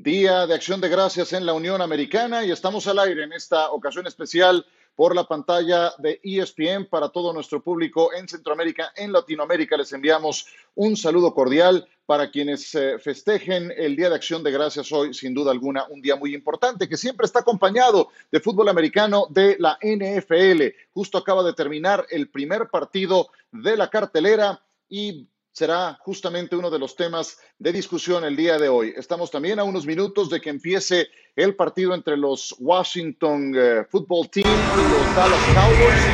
Día 0.00 0.46
de 0.46 0.54
Acción 0.54 0.80
de 0.80 0.88
Gracias 0.88 1.32
en 1.32 1.44
la 1.44 1.54
Unión 1.54 1.82
Americana 1.82 2.44
y 2.44 2.52
estamos 2.52 2.86
al 2.86 3.00
aire 3.00 3.24
en 3.24 3.32
esta 3.32 3.72
ocasión 3.72 4.06
especial 4.06 4.64
por 4.94 5.12
la 5.12 5.24
pantalla 5.24 5.92
de 5.98 6.20
ESPN 6.22 6.86
para 6.88 7.08
todo 7.08 7.32
nuestro 7.32 7.60
público 7.60 8.12
en 8.14 8.28
Centroamérica, 8.28 8.92
en 8.94 9.10
Latinoamérica. 9.10 9.76
Les 9.76 9.92
enviamos 9.92 10.46
un 10.76 10.96
saludo 10.96 11.34
cordial 11.34 11.88
para 12.06 12.30
quienes 12.30 12.72
eh, 12.76 13.00
festejen 13.00 13.72
el 13.76 13.96
Día 13.96 14.08
de 14.08 14.14
Acción 14.14 14.44
de 14.44 14.52
Gracias 14.52 14.92
hoy, 14.92 15.12
sin 15.14 15.34
duda 15.34 15.50
alguna, 15.50 15.84
un 15.88 16.00
día 16.00 16.14
muy 16.14 16.32
importante 16.32 16.88
que 16.88 16.96
siempre 16.96 17.26
está 17.26 17.40
acompañado 17.40 18.10
de 18.30 18.38
fútbol 18.38 18.68
americano 18.68 19.26
de 19.30 19.56
la 19.58 19.80
NFL. 19.82 20.62
Justo 20.94 21.18
acaba 21.18 21.42
de 21.42 21.54
terminar 21.54 22.06
el 22.08 22.28
primer 22.28 22.68
partido 22.68 23.30
de 23.50 23.76
la 23.76 23.90
cartelera 23.90 24.62
y 24.88 25.26
será 25.58 25.98
justamente 26.04 26.54
uno 26.54 26.70
de 26.70 26.78
los 26.78 26.94
temas 26.94 27.36
de 27.58 27.72
discusión 27.72 28.22
el 28.22 28.36
día 28.36 28.58
de 28.58 28.68
hoy. 28.68 28.94
Estamos 28.96 29.28
también 29.28 29.58
a 29.58 29.64
unos 29.64 29.86
minutos 29.86 30.30
de 30.30 30.40
que 30.40 30.50
empiece 30.50 31.08
el 31.34 31.56
partido 31.56 31.94
entre 31.94 32.16
los 32.16 32.54
Washington 32.60 33.52
eh, 33.56 33.84
Football 33.90 34.28
Team 34.30 34.46
y 34.46 34.50
los 34.52 35.16
Dallas 35.16 35.42
Cowboys. 35.54 36.04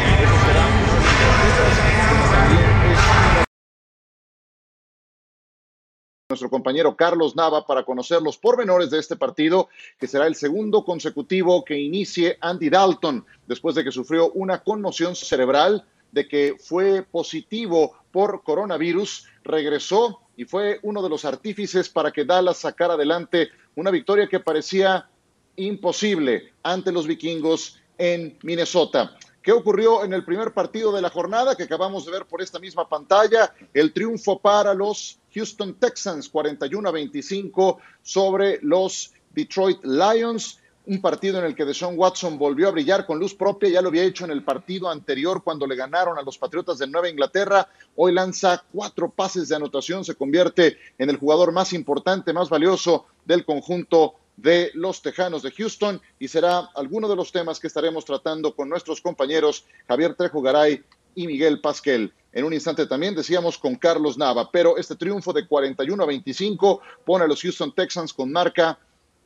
Nuestro 6.30 6.48
compañero 6.48 6.96
Carlos 6.96 7.36
Nava 7.36 7.66
para 7.66 7.84
conocer 7.84 8.22
los 8.22 8.38
pormenores 8.38 8.88
de 8.88 8.98
este 8.98 9.14
partido, 9.14 9.68
que 10.00 10.06
será 10.06 10.26
el 10.26 10.36
segundo 10.36 10.86
consecutivo 10.86 11.62
que 11.66 11.78
inicie 11.78 12.38
Andy 12.40 12.70
Dalton 12.70 13.26
después 13.46 13.74
de 13.74 13.84
que 13.84 13.92
sufrió 13.92 14.30
una 14.32 14.62
conmoción 14.62 15.14
cerebral, 15.14 15.86
de 16.12 16.26
que 16.26 16.56
fue 16.58 17.02
positivo 17.02 18.03
por 18.14 18.44
coronavirus 18.44 19.26
regresó 19.42 20.20
y 20.36 20.44
fue 20.44 20.78
uno 20.84 21.02
de 21.02 21.08
los 21.08 21.24
artífices 21.24 21.88
para 21.88 22.12
que 22.12 22.24
Dallas 22.24 22.58
sacara 22.58 22.94
adelante 22.94 23.48
una 23.74 23.90
victoria 23.90 24.28
que 24.28 24.38
parecía 24.38 25.10
imposible 25.56 26.52
ante 26.62 26.92
los 26.92 27.08
vikingos 27.08 27.80
en 27.98 28.38
Minnesota. 28.44 29.16
¿Qué 29.42 29.50
ocurrió 29.50 30.04
en 30.04 30.12
el 30.12 30.24
primer 30.24 30.54
partido 30.54 30.92
de 30.92 31.02
la 31.02 31.10
jornada 31.10 31.56
que 31.56 31.64
acabamos 31.64 32.06
de 32.06 32.12
ver 32.12 32.24
por 32.26 32.40
esta 32.40 32.60
misma 32.60 32.88
pantalla? 32.88 33.52
El 33.74 33.92
triunfo 33.92 34.38
para 34.38 34.74
los 34.74 35.18
Houston 35.34 35.74
Texans 35.74 36.28
41 36.28 36.88
a 36.88 36.92
25 36.92 37.80
sobre 38.00 38.60
los 38.62 39.12
Detroit 39.34 39.82
Lions 39.82 40.60
un 40.86 41.00
partido 41.00 41.38
en 41.38 41.46
el 41.46 41.54
que 41.54 41.64
Deshaun 41.64 41.98
Watson 41.98 42.38
volvió 42.38 42.68
a 42.68 42.72
brillar 42.72 43.06
con 43.06 43.18
luz 43.18 43.34
propia, 43.34 43.70
ya 43.70 43.80
lo 43.80 43.88
había 43.88 44.04
hecho 44.04 44.24
en 44.24 44.30
el 44.30 44.44
partido 44.44 44.90
anterior 44.90 45.42
cuando 45.42 45.66
le 45.66 45.76
ganaron 45.76 46.18
a 46.18 46.22
los 46.22 46.36
Patriotas 46.36 46.78
de 46.78 46.86
Nueva 46.86 47.08
Inglaterra, 47.08 47.68
hoy 47.96 48.12
lanza 48.12 48.62
cuatro 48.72 49.10
pases 49.10 49.48
de 49.48 49.56
anotación, 49.56 50.04
se 50.04 50.14
convierte 50.14 50.76
en 50.98 51.08
el 51.08 51.16
jugador 51.16 51.52
más 51.52 51.72
importante, 51.72 52.32
más 52.32 52.50
valioso 52.50 53.06
del 53.24 53.44
conjunto 53.44 54.14
de 54.36 54.72
los 54.74 55.00
Tejanos 55.00 55.42
de 55.42 55.52
Houston 55.52 56.02
y 56.18 56.28
será 56.28 56.58
alguno 56.74 57.08
de 57.08 57.16
los 57.16 57.32
temas 57.32 57.60
que 57.60 57.68
estaremos 57.68 58.04
tratando 58.04 58.54
con 58.54 58.68
nuestros 58.68 59.00
compañeros 59.00 59.64
Javier 59.88 60.14
Trejo 60.14 60.42
Garay 60.42 60.82
y 61.14 61.26
Miguel 61.26 61.60
Pasquel. 61.60 62.12
En 62.32 62.44
un 62.44 62.52
instante 62.52 62.86
también 62.86 63.14
decíamos 63.14 63.56
con 63.56 63.76
Carlos 63.76 64.18
Nava, 64.18 64.50
pero 64.50 64.76
este 64.76 64.96
triunfo 64.96 65.32
de 65.32 65.46
41 65.46 66.02
a 66.02 66.06
25 66.06 66.80
pone 67.06 67.24
a 67.24 67.28
los 67.28 67.40
Houston 67.40 67.72
Texans 67.72 68.12
con 68.12 68.32
marca 68.32 68.78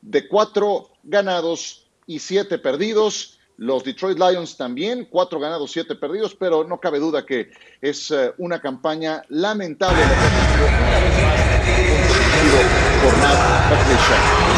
de 0.03 0.29
cuatro 0.29 0.91
ganados 1.03 1.87
y 2.07 2.19
siete 2.19 2.59
perdidos. 2.59 3.39
Los 3.57 3.83
Detroit 3.83 4.19
Lions 4.19 4.57
también, 4.57 5.09
cuatro 5.11 5.41
ganados, 5.41 5.73
siete 5.73 5.97
perdidos, 5.97 6.37
pero 6.39 6.63
no 6.63 6.79
cabe 6.79 7.01
duda 7.01 7.27
que 7.27 7.51
es 7.81 8.11
eh, 8.13 8.33
una 8.39 8.61
campaña 8.61 9.23
lamentable 9.29 10.03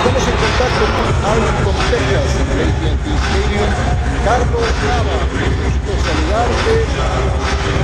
Estamos 0.00 0.22
en 0.22 0.36
contacto 0.36 0.84
con 0.94 1.06
Arlington, 1.30 1.76
Texas, 1.90 2.30
en 2.40 2.46
el 2.52 2.68
AT&T 2.70 3.06
Stadium. 3.20 3.70
Carlos 4.24 4.70
Nava, 4.86 5.16
gusto 5.64 5.92
saludarte, 6.06 6.72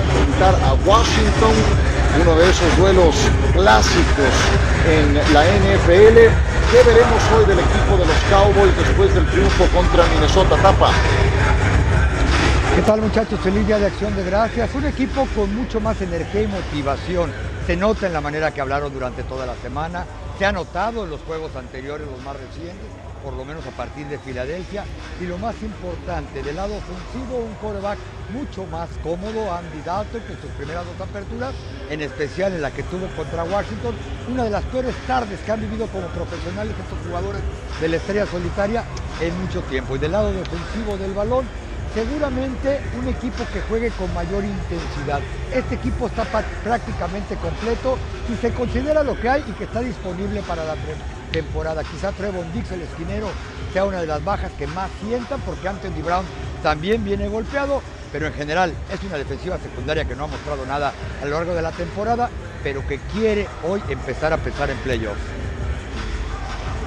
enfrentar 0.04 0.54
a 0.64 0.70
Washington, 0.86 1.54
uno 2.22 2.32
de 2.36 2.44
esos 2.50 2.70
duelos 2.78 3.14
clásicos 3.52 4.34
en 4.88 5.14
la 5.34 5.44
NFL 5.44 6.16
¿Qué 6.70 6.82
veremos 6.82 7.22
hoy 7.32 7.44
del 7.44 7.60
equipo 7.60 7.96
de 7.96 8.06
los 8.06 8.16
Cowboys 8.28 8.76
después 8.76 9.14
del 9.14 9.24
triunfo 9.26 9.66
contra 9.68 10.04
Minnesota 10.08 10.56
Tapa? 10.60 10.90
¿Qué 12.74 12.82
tal 12.82 13.02
muchachos? 13.02 13.38
Feliz 13.38 13.64
día 13.68 13.78
de 13.78 13.86
acción 13.86 14.16
de 14.16 14.24
gracias. 14.24 14.74
Un 14.74 14.84
equipo 14.84 15.28
con 15.36 15.54
mucho 15.54 15.80
más 15.80 16.02
energía 16.02 16.42
y 16.42 16.46
motivación. 16.48 17.32
Se 17.68 17.76
nota 17.76 18.08
en 18.08 18.12
la 18.12 18.20
manera 18.20 18.52
que 18.52 18.60
hablaron 18.60 18.92
durante 18.92 19.22
toda 19.22 19.46
la 19.46 19.54
semana. 19.62 20.06
Se 20.40 20.44
ha 20.44 20.50
notado 20.50 21.04
en 21.04 21.10
los 21.10 21.20
juegos 21.22 21.54
anteriores, 21.54 22.08
los 22.10 22.20
más 22.24 22.36
recientes 22.36 23.05
por 23.26 23.34
lo 23.34 23.44
menos 23.44 23.66
a 23.66 23.72
partir 23.72 24.06
de 24.06 24.20
Filadelfia. 24.20 24.84
Y 25.20 25.24
lo 25.26 25.36
más 25.36 25.60
importante, 25.60 26.44
del 26.44 26.54
lado 26.54 26.76
ofensivo, 26.76 27.38
un 27.38 27.54
quarterback 27.54 27.98
mucho 28.32 28.64
más 28.66 28.88
cómodo, 29.02 29.52
Andy 29.52 29.82
Dalton, 29.84 30.20
que 30.20 30.32
en 30.34 30.40
sus 30.40 30.50
primeras 30.52 30.84
dos 30.86 31.08
aperturas, 31.08 31.52
en 31.90 32.02
especial 32.02 32.52
en 32.52 32.62
la 32.62 32.70
que 32.70 32.84
tuvo 32.84 33.08
contra 33.16 33.42
Washington, 33.42 33.96
una 34.30 34.44
de 34.44 34.50
las 34.50 34.62
peores 34.66 34.94
tardes 35.08 35.40
que 35.40 35.50
han 35.50 35.60
vivido 35.60 35.88
como 35.88 36.06
profesionales 36.08 36.76
estos 36.78 36.98
jugadores 37.04 37.42
de 37.80 37.88
la 37.88 37.96
estrella 37.96 38.26
solitaria 38.26 38.84
en 39.20 39.36
mucho 39.42 39.60
tiempo. 39.62 39.96
Y 39.96 39.98
del 39.98 40.12
lado 40.12 40.32
defensivo 40.32 40.96
del 40.96 41.12
balón, 41.12 41.46
seguramente 41.94 42.78
un 42.96 43.08
equipo 43.08 43.42
que 43.52 43.60
juegue 43.62 43.90
con 43.98 44.12
mayor 44.14 44.44
intensidad. 44.44 45.18
Este 45.52 45.74
equipo 45.74 46.06
está 46.06 46.22
prácticamente 46.62 47.34
completo 47.36 47.98
y 48.30 48.36
se 48.36 48.54
considera 48.54 49.02
lo 49.02 49.18
que 49.18 49.28
hay 49.28 49.44
y 49.48 49.52
que 49.52 49.64
está 49.64 49.80
disponible 49.80 50.42
para 50.42 50.62
la 50.62 50.76
temporada. 51.36 51.84
Quizá 51.84 52.12
Trevon 52.12 52.50
Dix, 52.54 52.72
el 52.72 52.80
esquinero, 52.80 53.28
sea 53.74 53.84
una 53.84 54.00
de 54.00 54.06
las 54.06 54.24
bajas 54.24 54.50
que 54.52 54.66
más 54.68 54.90
sientan 55.02 55.38
porque 55.42 55.68
Anthony 55.68 56.02
Brown 56.02 56.24
también 56.62 57.04
viene 57.04 57.28
golpeado, 57.28 57.82
pero 58.10 58.26
en 58.26 58.32
general 58.32 58.72
es 58.90 59.02
una 59.04 59.18
defensiva 59.18 59.58
secundaria 59.58 60.06
que 60.06 60.16
no 60.16 60.24
ha 60.24 60.28
mostrado 60.28 60.64
nada 60.64 60.94
a 61.20 61.24
lo 61.26 61.32
largo 61.32 61.54
de 61.54 61.60
la 61.60 61.72
temporada, 61.72 62.30
pero 62.64 62.86
que 62.88 62.98
quiere 63.12 63.46
hoy 63.68 63.82
empezar 63.90 64.32
a 64.32 64.38
pensar 64.38 64.70
en 64.70 64.78
playoffs. 64.78 65.35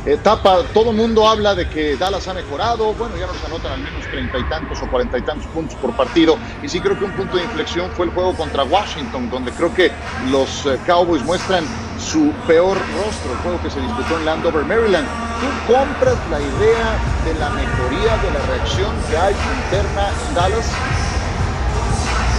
Etapa, 0.05 0.63
todo 0.73 0.91
el 0.91 0.97
mundo 0.97 1.27
habla 1.27 1.53
de 1.55 1.67
que 1.67 1.97
Dallas 1.97 2.27
ha 2.27 2.33
mejorado, 2.33 2.93
bueno, 2.93 3.17
ya 3.17 3.27
nos 3.27 3.43
anotan 3.43 3.73
al 3.73 3.81
menos 3.81 4.07
treinta 4.09 4.39
y 4.39 4.43
tantos 4.45 4.81
o 4.81 4.87
cuarenta 4.87 5.17
y 5.17 5.23
tantos 5.23 5.47
puntos 5.47 5.75
por 5.75 5.93
partido, 5.93 6.37
y 6.61 6.69
sí 6.69 6.79
creo 6.79 6.97
que 6.97 7.03
un 7.03 7.11
punto 7.11 7.35
de 7.35 7.43
inflexión 7.43 7.91
fue 7.91 8.05
el 8.05 8.11
juego 8.11 8.35
contra 8.35 8.63
Washington, 8.63 9.29
donde 9.29 9.51
creo 9.51 9.73
que 9.73 9.91
los 10.31 10.65
eh, 10.65 10.79
Cowboys 10.85 11.23
muestran 11.23 11.65
su 11.99 12.33
peor 12.47 12.77
rostro, 12.77 13.33
el 13.33 13.39
juego 13.39 13.61
que 13.61 13.69
se 13.69 13.81
disputó 13.81 14.17
en 14.17 14.25
Landover, 14.25 14.63
Maryland. 14.65 15.07
¿Tú 15.39 15.73
compras 15.73 16.17
la 16.29 16.39
idea 16.39 16.97
de 17.25 17.33
la 17.33 17.49
mejoría 17.49 18.17
de 18.17 18.31
la 18.31 18.39
reacción 18.47 18.95
que 19.09 19.17
hay 19.17 19.33
interna 19.33 20.07
en 20.29 20.35
Dallas? 20.35 20.65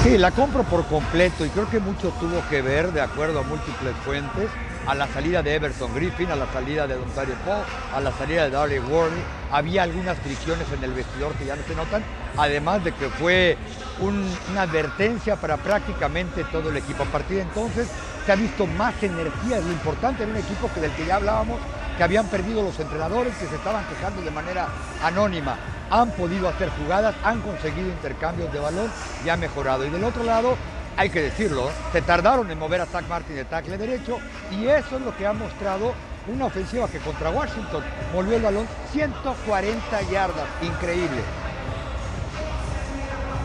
Sí, 0.02 0.16
la 0.16 0.30
compro 0.30 0.64
por 0.64 0.86
completo 0.86 1.44
y 1.44 1.50
creo 1.50 1.68
que 1.68 1.78
mucho 1.78 2.10
tuvo 2.18 2.42
que 2.48 2.62
ver, 2.62 2.90
de 2.90 3.02
acuerdo 3.02 3.40
a 3.40 3.42
múltiples 3.42 3.94
fuentes, 4.02 4.48
a 4.86 4.94
la 4.94 5.06
salida 5.08 5.42
de 5.42 5.54
Everson 5.54 5.94
Griffin, 5.94 6.30
a 6.30 6.36
la 6.36 6.50
salida 6.52 6.86
de 6.86 6.96
Dontario 6.96 7.34
Paul, 7.44 7.64
a 7.94 8.00
la 8.00 8.12
salida 8.12 8.44
de 8.44 8.50
Darley 8.50 8.78
Warney. 8.78 9.22
Había 9.52 9.82
algunas 9.82 10.18
fricciones 10.18 10.66
en 10.72 10.82
el 10.82 10.92
vestidor 10.92 11.32
que 11.34 11.46
ya 11.46 11.56
no 11.56 11.62
se 11.66 11.74
notan, 11.74 12.02
además 12.36 12.82
de 12.84 12.92
que 12.92 13.08
fue 13.08 13.56
una 14.00 14.62
advertencia 14.62 15.36
para 15.36 15.56
prácticamente 15.56 16.44
todo 16.44 16.70
el 16.70 16.76
equipo. 16.76 17.02
A 17.02 17.06
partir 17.06 17.36
de 17.36 17.42
entonces 17.42 17.88
se 18.24 18.32
ha 18.32 18.36
visto 18.36 18.66
más 18.66 18.94
energía, 19.02 19.60
lo 19.60 19.72
importante 19.72 20.24
en 20.24 20.30
un 20.30 20.36
equipo 20.36 20.70
que 20.72 20.80
del 20.80 20.92
que 20.92 21.06
ya 21.06 21.16
hablábamos, 21.16 21.58
que 21.96 22.04
habían 22.04 22.26
perdido 22.28 22.62
los 22.62 22.78
entrenadores, 22.80 23.34
que 23.36 23.46
se 23.46 23.56
estaban 23.56 23.84
quejando 23.86 24.22
de 24.22 24.30
manera 24.30 24.68
anónima. 25.02 25.56
Han 25.90 26.12
podido 26.12 26.48
hacer 26.48 26.70
jugadas, 26.70 27.14
han 27.24 27.40
conseguido 27.40 27.88
intercambios 27.88 28.52
de 28.52 28.60
balón 28.60 28.90
y 29.24 29.28
ha 29.28 29.36
mejorado. 29.36 29.84
Y 29.84 29.90
del 29.90 30.04
otro 30.04 30.22
lado, 30.22 30.56
hay 31.00 31.08
que 31.08 31.22
decirlo, 31.22 31.70
se 31.92 32.02
tardaron 32.02 32.50
en 32.50 32.58
mover 32.58 32.82
a 32.82 32.84
Zach 32.84 33.08
Martin 33.08 33.34
de 33.34 33.46
tackle 33.46 33.78
derecho 33.78 34.18
y 34.50 34.66
eso 34.66 34.96
es 34.96 35.02
lo 35.02 35.16
que 35.16 35.26
ha 35.26 35.32
mostrado 35.32 35.94
una 36.28 36.44
ofensiva 36.44 36.88
que 36.88 36.98
contra 36.98 37.30
Washington 37.30 37.82
volvió 38.12 38.36
el 38.36 38.42
balón 38.42 38.66
140 38.92 40.02
yardas, 40.12 40.46
increíble. 40.60 41.22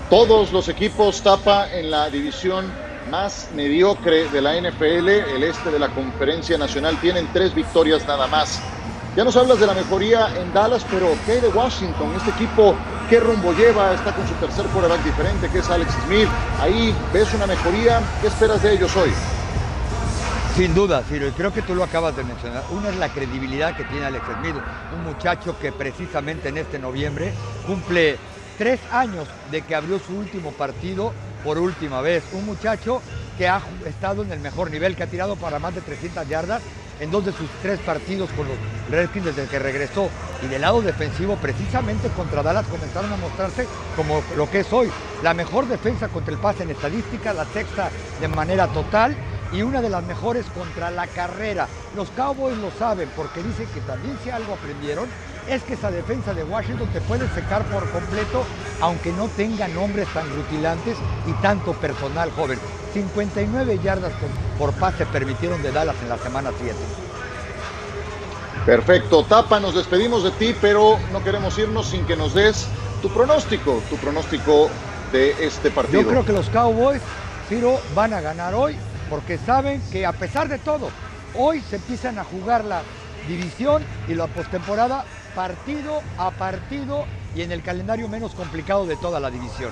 Todos 0.09 0.51
los 0.51 0.67
equipos 0.67 1.21
tapa 1.21 1.71
en 1.71 1.91
la 1.91 2.09
división 2.09 2.65
más 3.09 3.47
mediocre 3.55 4.27
de 4.27 4.41
la 4.41 4.59
NFL, 4.59 5.07
el 5.07 5.43
este 5.43 5.71
de 5.71 5.79
la 5.79 5.87
Conferencia 5.87 6.57
Nacional, 6.57 6.99
tienen 6.99 7.25
tres 7.31 7.55
victorias 7.55 8.05
nada 8.05 8.27
más. 8.27 8.74
Ya 9.15 9.23
nos 9.23 9.37
hablas 9.37 9.61
de 9.61 9.65
la 9.65 9.73
mejoría 9.73 10.27
en 10.35 10.51
Dallas, 10.51 10.85
pero 10.91 11.07
¿qué 11.25 11.39
de 11.39 11.47
Washington? 11.47 12.13
Este 12.17 12.31
equipo, 12.31 12.75
¿qué 13.09 13.21
rumbo 13.21 13.53
lleva? 13.53 13.93
Está 13.93 14.11
con 14.11 14.27
su 14.27 14.33
tercer 14.33 14.65
quarterback 14.65 15.01
diferente, 15.05 15.47
que 15.49 15.59
es 15.59 15.69
Alex 15.69 15.89
Smith. 16.05 16.27
Ahí 16.59 16.93
ves 17.13 17.33
una 17.33 17.47
mejoría. 17.47 18.01
¿Qué 18.19 18.27
esperas 18.27 18.61
de 18.61 18.73
ellos 18.73 18.93
hoy? 18.97 19.09
Sin 20.57 20.75
duda, 20.75 21.01
Ciro, 21.07 21.29
y 21.29 21.31
creo 21.31 21.53
que 21.53 21.61
tú 21.61 21.75
lo 21.75 21.85
acabas 21.85 22.17
de 22.17 22.25
mencionar. 22.25 22.65
Una 22.71 22.89
es 22.89 22.97
la 22.97 23.07
credibilidad 23.07 23.77
que 23.77 23.85
tiene 23.85 24.05
Alex 24.05 24.25
Smith, 24.41 24.55
un 24.93 25.03
muchacho 25.05 25.57
que 25.59 25.71
precisamente 25.71 26.49
en 26.49 26.57
este 26.57 26.77
noviembre 26.77 27.33
cumple 27.65 28.17
tres 28.57 28.81
años 28.91 29.29
de 29.49 29.61
que 29.61 29.75
abrió 29.75 29.97
su 29.97 30.13
último 30.13 30.51
partido 30.51 31.13
por 31.41 31.57
última 31.57 32.01
vez. 32.01 32.21
Un 32.33 32.45
muchacho 32.45 33.01
que 33.37 33.47
ha 33.47 33.61
estado 33.85 34.23
en 34.23 34.33
el 34.33 34.41
mejor 34.41 34.71
nivel, 34.71 34.97
que 34.97 35.03
ha 35.03 35.07
tirado 35.07 35.37
para 35.37 35.57
más 35.57 35.73
de 35.73 35.79
300 35.79 36.27
yardas 36.27 36.61
en 36.99 37.11
dos 37.11 37.25
de 37.25 37.31
sus 37.31 37.49
tres 37.61 37.79
partidos 37.79 38.29
con 38.31 38.47
los 38.47 38.57
Redskins 38.89 39.25
desde 39.25 39.47
que 39.47 39.59
regresó. 39.59 40.09
Y 40.41 40.47
del 40.47 40.61
lado 40.61 40.81
defensivo, 40.81 41.35
precisamente 41.37 42.09
contra 42.09 42.43
Dallas 42.43 42.65
comenzaron 42.67 43.11
a 43.11 43.17
mostrarse 43.17 43.65
como 43.95 44.21
lo 44.35 44.49
que 44.49 44.59
es 44.59 44.73
hoy. 44.73 44.91
La 45.23 45.33
mejor 45.33 45.67
defensa 45.67 46.07
contra 46.07 46.33
el 46.33 46.39
pase 46.39 46.63
en 46.63 46.71
estadística, 46.71 47.33
la 47.33 47.45
sexta 47.45 47.89
de 48.19 48.27
manera 48.27 48.67
total 48.67 49.15
y 49.51 49.61
una 49.61 49.81
de 49.81 49.89
las 49.89 50.03
mejores 50.03 50.45
contra 50.47 50.91
la 50.91 51.07
carrera. 51.07 51.67
Los 51.95 52.09
Cowboys 52.11 52.57
lo 52.57 52.71
saben 52.71 53.09
porque 53.15 53.41
dicen 53.41 53.67
que 53.73 53.81
también 53.81 54.17
si 54.23 54.29
algo 54.29 54.53
aprendieron 54.53 55.07
es 55.47 55.63
que 55.63 55.73
esa 55.73 55.91
defensa 55.91 56.33
de 56.33 56.43
Washington 56.43 56.87
te 56.91 57.01
puede 57.01 57.27
secar 57.29 57.63
por 57.65 57.89
completo 57.91 58.43
aunque 58.81 59.11
no 59.11 59.27
tenga 59.29 59.67
nombres 59.67 60.07
tan 60.13 60.27
rutilantes 60.35 60.97
y 61.27 61.33
tanto 61.41 61.73
personal 61.73 62.31
joven. 62.31 62.59
59 62.93 63.79
yardas 63.83 64.13
por, 64.57 64.73
pase 64.73 65.05
permitieron 65.05 65.61
de 65.61 65.71
Dallas 65.71 65.95
en 66.01 66.09
la 66.09 66.17
semana 66.17 66.51
7. 66.57 66.75
Perfecto, 68.65 69.23
Tapa, 69.23 69.59
nos 69.59 69.75
despedimos 69.75 70.23
de 70.23 70.31
ti, 70.31 70.55
pero 70.59 70.97
no 71.11 71.23
queremos 71.23 71.57
irnos 71.59 71.87
sin 71.87 72.05
que 72.05 72.15
nos 72.15 72.33
des 72.33 72.67
tu 73.01 73.09
pronóstico, 73.09 73.81
tu 73.89 73.97
pronóstico 73.97 74.69
de 75.11 75.35
este 75.45 75.69
partido. 75.69 76.01
Yo 76.01 76.07
creo 76.07 76.25
que 76.25 76.33
los 76.33 76.49
Cowboys, 76.49 77.01
Ciro, 77.47 77.79
van 77.93 78.13
a 78.13 78.21
ganar 78.21 78.55
hoy 78.55 78.75
porque 79.09 79.37
saben 79.37 79.81
que 79.91 80.05
a 80.05 80.13
pesar 80.13 80.47
de 80.47 80.57
todo, 80.57 80.89
hoy 81.35 81.61
se 81.61 81.75
empiezan 81.75 82.17
a 82.17 82.23
jugar 82.23 82.65
la 82.65 82.81
división 83.27 83.83
y 84.07 84.15
la 84.15 84.27
postemporada 84.27 85.05
partido 85.35 86.01
a 86.17 86.31
partido 86.31 87.05
y 87.35 87.41
en 87.41 87.51
el 87.51 87.61
calendario 87.61 88.07
menos 88.07 88.33
complicado 88.33 88.85
de 88.85 88.95
toda 88.95 89.19
la 89.19 89.29
división. 89.29 89.71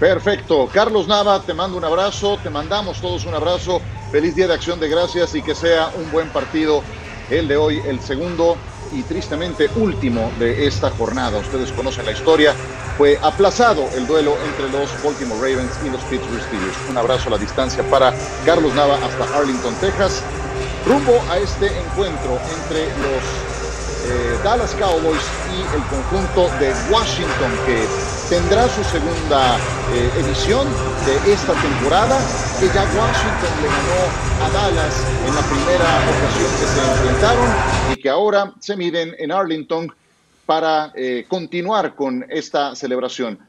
Perfecto. 0.00 0.68
Carlos 0.72 1.08
Nava, 1.08 1.40
te 1.40 1.54
mando 1.54 1.78
un 1.78 1.84
abrazo, 1.84 2.38
te 2.42 2.50
mandamos 2.50 3.00
todos 3.00 3.24
un 3.24 3.34
abrazo. 3.34 3.80
Feliz 4.10 4.34
Día 4.34 4.46
de 4.46 4.54
Acción 4.54 4.78
de 4.78 4.88
Gracias 4.88 5.34
y 5.34 5.42
que 5.42 5.54
sea 5.54 5.90
un 5.96 6.10
buen 6.10 6.28
partido 6.28 6.82
el 7.30 7.48
de 7.48 7.56
hoy, 7.56 7.80
el 7.86 8.00
segundo 8.00 8.56
y 8.92 9.02
tristemente 9.02 9.68
último 9.76 10.30
de 10.38 10.66
esta 10.66 10.90
jornada. 10.90 11.38
Ustedes 11.38 11.72
conocen 11.72 12.04
la 12.04 12.12
historia. 12.12 12.54
Fue 12.98 13.18
aplazado 13.22 13.88
el 13.94 14.06
duelo 14.06 14.36
entre 14.44 14.68
los 14.70 14.90
Baltimore 15.02 15.40
Ravens 15.40 15.72
y 15.84 15.90
los 15.90 16.02
Pittsburgh 16.04 16.42
Steelers. 16.42 16.76
Un 16.90 16.98
abrazo 16.98 17.28
a 17.28 17.32
la 17.32 17.38
distancia 17.38 17.82
para 17.90 18.12
Carlos 18.44 18.74
Nava 18.74 18.96
hasta 18.96 19.36
Arlington, 19.36 19.74
Texas. 19.80 20.22
Rumbo 20.86 21.20
a 21.30 21.38
este 21.38 21.66
encuentro 21.66 22.38
entre 22.60 22.86
los 23.02 23.45
eh, 24.08 24.38
Dallas 24.44 24.72
Cowboys 24.76 25.22
y 25.50 25.74
el 25.74 25.82
conjunto 25.86 26.48
de 26.60 26.72
Washington 26.92 27.50
que 27.66 27.84
tendrá 28.28 28.68
su 28.68 28.84
segunda 28.84 29.56
eh, 29.92 30.10
edición 30.18 30.68
de 31.04 31.32
esta 31.32 31.52
temporada 31.54 32.16
que 32.60 32.66
ya 32.68 32.82
Washington 32.82 33.52
le 33.62 33.68
ganó 33.68 34.44
a 34.44 34.50
Dallas 34.50 34.94
en 35.26 35.34
la 35.34 35.42
primera 35.42 35.88
ocasión 36.14 36.50
que 36.60 36.66
se 36.66 36.80
enfrentaron 36.92 37.50
y 37.92 37.96
que 37.96 38.08
ahora 38.08 38.54
se 38.60 38.76
miden 38.76 39.14
en 39.18 39.32
Arlington 39.32 39.92
para 40.44 40.92
eh, 40.94 41.24
continuar 41.26 41.96
con 41.96 42.24
esta 42.28 42.76
celebración. 42.76 43.40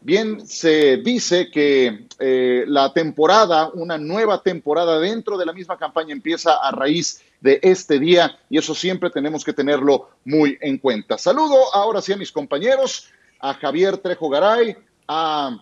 Bien, 0.00 0.44
se 0.46 0.98
dice 0.98 1.50
que 1.50 2.08
la 2.66 2.92
temporada, 2.92 3.70
una 3.72 3.96
nueva 3.96 4.42
temporada 4.42 4.98
dentro 4.98 5.38
de 5.38 5.46
la 5.46 5.54
misma 5.54 5.78
campaña 5.78 6.12
empieza 6.12 6.56
a 6.56 6.72
raíz 6.72 7.22
de 7.44 7.60
este 7.62 7.98
día 7.98 8.38
y 8.48 8.56
eso 8.56 8.74
siempre 8.74 9.10
tenemos 9.10 9.44
que 9.44 9.52
tenerlo 9.52 10.08
muy 10.24 10.56
en 10.62 10.78
cuenta. 10.78 11.18
Saludo 11.18 11.74
ahora 11.74 12.00
sí 12.00 12.10
a 12.10 12.16
mis 12.16 12.32
compañeros, 12.32 13.10
a 13.38 13.52
Javier 13.52 13.98
Trejo 13.98 14.30
Garay, 14.30 14.74
a 15.06 15.58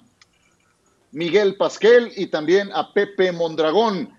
Miguel 1.10 1.56
Pasquel 1.56 2.12
y 2.16 2.28
también 2.28 2.70
a 2.72 2.92
Pepe 2.92 3.32
Mondragón. 3.32 4.16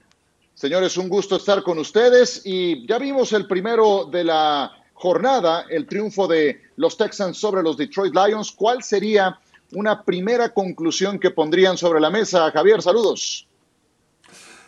Señores, 0.53 0.97
un 0.97 1.07
gusto 1.07 1.37
estar 1.37 1.63
con 1.63 1.79
ustedes 1.79 2.41
y 2.43 2.85
ya 2.85 2.99
vimos 2.99 3.31
el 3.31 3.47
primero 3.47 4.09
de 4.11 4.25
la 4.25 4.69
jornada, 4.93 5.65
el 5.69 5.87
triunfo 5.87 6.27
de 6.27 6.59
los 6.75 6.97
Texans 6.97 7.37
sobre 7.37 7.63
los 7.63 7.77
Detroit 7.77 8.13
Lions. 8.13 8.51
¿Cuál 8.51 8.83
sería 8.83 9.39
una 9.71 10.03
primera 10.03 10.49
conclusión 10.49 11.17
que 11.17 11.31
pondrían 11.31 11.77
sobre 11.77 12.01
la 12.01 12.09
mesa? 12.09 12.51
Javier, 12.51 12.81
saludos. 12.81 13.47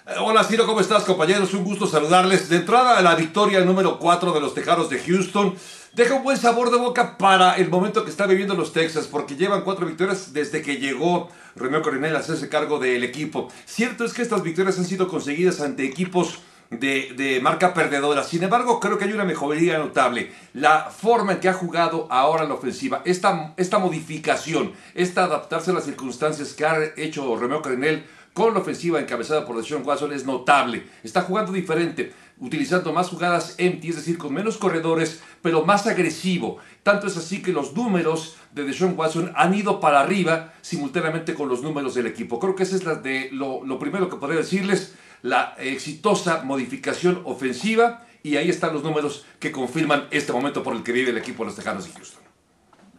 Eh, 0.08 0.14
hola 0.20 0.44
Ciro, 0.44 0.68
¿cómo 0.68 0.82
estás 0.82 1.04
compañeros? 1.04 1.56
Un 1.56 1.64
gusto 1.64 1.88
saludarles. 1.88 2.48
De 2.48 2.58
entrada, 2.58 3.02
la 3.02 3.16
victoria 3.16 3.66
número 3.66 3.98
4 3.98 4.34
de 4.34 4.40
los 4.40 4.54
Tejanos 4.54 4.88
de 4.88 5.00
Houston 5.00 5.56
deja 5.96 6.14
un 6.14 6.24
buen 6.24 6.38
sabor 6.38 6.70
de 6.70 6.78
boca 6.78 7.18
para 7.18 7.56
el 7.56 7.70
momento 7.70 8.04
que 8.04 8.12
están 8.12 8.30
viviendo 8.30 8.54
los 8.54 8.72
Texas, 8.72 9.08
porque 9.08 9.36
llevan 9.36 9.64
cuatro 9.64 9.88
victorias 9.88 10.32
desde 10.32 10.62
que 10.62 10.78
llegó 10.78 11.30
Romeo 11.56 11.82
Coronel 11.82 12.16
a 12.16 12.20
hacerse 12.20 12.50
cargo 12.50 12.78
del 12.78 13.04
equipo. 13.04 13.48
Cierto 13.66 14.06
es 14.06 14.14
que 14.14 14.22
estas 14.22 14.44
victorias 14.44 14.78
han 14.78 14.86
sido 14.86 15.08
conseguidas 15.08 15.60
ante 15.60 15.86
equipos 15.86 16.38
de, 16.70 17.40
marca 17.42 17.74
perdedora. 17.74 18.24
Sin 18.24 18.44
embargo, 18.44 18.80
creo 18.80 19.00
que 19.00 19.06
hay 19.06 19.14
una 19.14 19.26
mejoría 19.26 19.80
notable. 19.80 20.32
La 20.54 20.92
forma 20.92 21.34
en 21.34 21.40
que 21.40 21.50
ha 21.50 21.54
jugado 21.54 22.08
ahora 22.12 22.44
la 22.46 22.54
ofensiva, 22.54 23.02
esta, 23.06 23.56
esta 23.58 23.80
modificación, 23.80 24.74
esta 24.94 25.24
adaptarse 25.24 25.72
a 25.72 25.74
las 25.74 25.86
circunstancias 25.86 26.54
que 26.54 26.66
ha 26.66 26.78
hecho 26.96 27.36
Romeo 27.36 27.64
Coronel 27.64 28.06
con 28.36 28.54
la 28.54 28.60
ofensiva 28.60 29.00
encabezada 29.00 29.46
por 29.46 29.56
Deshaun 29.56 29.88
Watson 29.88 30.12
es 30.12 30.26
notable. 30.26 30.84
Está 31.04 31.22
jugando 31.22 31.54
diferente, 31.54 32.12
utilizando 32.38 32.92
más 32.92 33.08
jugadas 33.08 33.56
empty, 33.58 33.88
es 33.88 33.96
decir, 33.96 34.18
con 34.18 34.34
menos 34.34 34.58
corredores, 34.58 35.22
pero 35.42 35.66
más 35.66 35.88
agresivo. 35.88 36.58
Tanto 36.84 37.08
es 37.08 37.16
así 37.16 37.42
que 37.42 37.54
los 37.54 37.74
números 37.74 38.36
de 38.52 38.66
Deshaun 38.66 38.96
Watson 38.98 39.32
han 39.38 39.54
ido 39.54 39.80
para 39.80 40.02
arriba 40.02 40.54
simultáneamente 40.62 41.34
con 41.34 41.48
los 41.48 41.64
números 41.64 41.96
del 41.96 42.08
equipo. 42.08 42.38
Creo 42.38 42.56
que 42.56 42.64
esa 42.64 42.76
es 42.76 42.84
lo, 43.32 43.64
lo 43.64 43.80
primero 43.80 44.10
que 44.10 44.18
podría 44.18 44.40
decirles, 44.40 44.96
la 45.22 45.56
exitosa 45.58 46.44
modificación 46.44 47.22
ofensiva 47.24 48.06
y 48.22 48.36
ahí 48.36 48.50
están 48.50 48.74
los 48.74 48.84
números 48.84 49.26
que 49.40 49.54
confirman 49.54 50.10
este 50.12 50.34
momento 50.34 50.62
por 50.62 50.76
el 50.76 50.84
que 50.84 50.92
vive 50.92 51.12
el 51.12 51.18
equipo 51.18 51.44
de 51.44 51.52
los 51.52 51.56
Tejanos 51.56 51.86
de 51.86 51.94
Houston. 51.94 52.25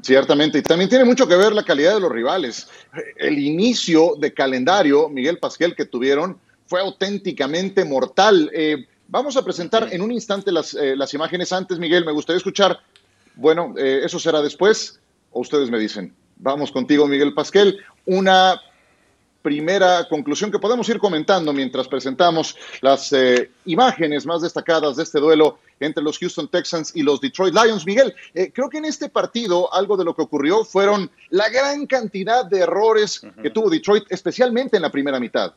Ciertamente, 0.07 0.59
y 0.59 0.63
también 0.63 0.89
tiene 0.89 1.05
mucho 1.05 1.27
que 1.27 1.35
ver 1.35 1.53
la 1.53 1.65
calidad 1.65 1.95
de 1.95 2.01
los 2.01 2.13
rivales. 2.13 2.69
El 3.17 3.41
inicio 3.41 4.15
de 4.17 4.33
calendario, 4.33 5.09
Miguel 5.09 5.39
Pasquel, 5.39 5.75
que 5.75 5.85
tuvieron, 5.85 6.39
fue 6.69 6.79
auténticamente 6.81 7.85
mortal. 7.85 8.49
Eh, 8.55 8.87
vamos 9.09 9.37
a 9.37 9.43
presentar 9.43 9.89
en 9.91 10.03
un 10.03 10.13
instante 10.13 10.53
las, 10.53 10.75
eh, 10.75 10.95
las, 10.95 11.13
imágenes. 11.13 11.53
Antes, 11.53 11.81
Miguel, 11.81 12.05
me 12.05 12.13
gustaría 12.13 12.37
escuchar, 12.37 12.79
bueno, 13.35 13.75
eh, 13.77 14.03
eso 14.05 14.21
será 14.21 14.41
después, 14.43 15.01
o 15.33 15.41
ustedes 15.41 15.73
me 15.73 15.79
dicen. 15.81 16.15
Vamos 16.37 16.71
contigo, 16.71 17.09
Miguel 17.09 17.35
Pasquel. 17.35 17.81
Una 18.05 18.61
primera 19.47 20.09
conclusión 20.09 20.51
que 20.51 20.59
podemos 20.59 20.89
ir 20.89 20.99
comentando 20.99 21.53
mientras 21.53 21.87
presentamos 21.87 22.57
las 22.81 23.13
eh, 23.13 23.53
imágenes 23.65 24.27
más 24.27 24.43
destacadas 24.43 24.97
de 24.97 25.05
este 25.05 25.21
duelo 25.21 25.61
entre 25.79 26.03
los 26.03 26.19
Houston 26.19 26.49
Texans 26.49 26.91
y 26.97 27.05
los 27.05 27.21
Detroit 27.21 27.55
Lions. 27.55 27.87
Miguel, 27.87 28.13
eh, 28.35 28.51
creo 28.53 28.69
que 28.69 28.79
en 28.79 28.87
este 28.87 29.09
partido 29.09 29.73
algo 29.73 29.97
de 29.97 30.05
lo 30.05 30.17
que 30.17 30.23
ocurrió 30.23 30.65
fueron 30.65 31.09
la 31.31 31.49
gran 31.49 31.87
cantidad 31.87 32.45
de 32.45 32.59
errores 32.59 33.25
que 33.41 33.51
tuvo 33.51 33.71
Detroit, 33.71 34.07
especialmente 34.09 34.75
en 34.75 34.83
la 34.83 34.91
primera 34.91 35.21
mitad. 35.21 35.55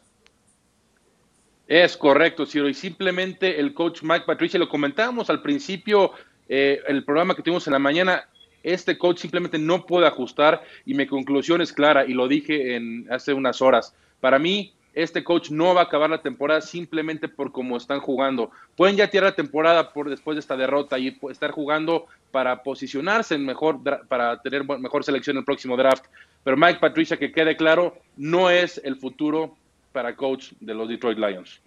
Es 1.67 1.98
correcto, 1.98 2.46
Ciro, 2.46 2.69
y 2.69 2.75
simplemente 2.75 3.60
el 3.60 3.74
coach 3.74 4.03
Mike 4.03 4.25
Patricia, 4.27 4.60
lo 4.60 4.69
comentábamos 4.69 5.31
al 5.31 5.41
principio, 5.41 6.12
eh, 6.48 6.79
el 6.88 7.03
programa 7.03 7.36
que 7.36 7.41
tuvimos 7.41 7.65
en 7.65 7.74
la 7.74 7.79
mañana, 7.79 8.29
este 8.63 8.97
coach 8.97 9.19
simplemente 9.19 9.57
no 9.57 9.85
puede 9.85 10.07
ajustar 10.07 10.63
y 10.85 10.93
mi 10.93 11.07
conclusión 11.07 11.61
es 11.61 11.73
clara 11.73 12.05
y 12.05 12.13
lo 12.13 12.27
dije 12.27 12.75
en, 12.75 13.07
hace 13.11 13.33
unas 13.33 13.61
horas. 13.61 13.93
Para 14.19 14.39
mí, 14.39 14.73
este 14.93 15.23
coach 15.23 15.51
no 15.51 15.73
va 15.73 15.81
a 15.81 15.83
acabar 15.85 16.09
la 16.09 16.21
temporada 16.21 16.61
simplemente 16.61 17.27
por 17.27 17.51
cómo 17.51 17.77
están 17.77 17.99
jugando. 17.99 18.51
Pueden 18.75 18.95
ya 18.95 19.09
tirar 19.09 19.29
la 19.29 19.35
temporada 19.35 19.93
por 19.93 20.09
después 20.09 20.35
de 20.35 20.39
esta 20.39 20.57
derrota 20.57 20.97
y 20.97 21.17
estar 21.29 21.51
jugando 21.51 22.07
para 22.31 22.63
posicionarse 22.63 23.35
en 23.35 23.45
mejor, 23.45 23.79
para 24.07 24.41
tener 24.41 24.65
mejor 24.65 25.03
selección 25.03 25.37
en 25.37 25.39
el 25.39 25.45
próximo 25.45 25.77
draft. 25.77 26.05
Pero 26.43 26.57
Mike 26.57 26.79
Patricia, 26.79 27.17
que 27.17 27.31
quede 27.31 27.55
claro, 27.55 27.97
no 28.17 28.49
es 28.49 28.81
el 28.83 28.95
futuro 28.97 29.55
para 29.91 30.15
coach 30.15 30.51
de 30.59 30.73
los 30.73 30.87
Detroit 30.87 31.17
Lions. 31.17 31.61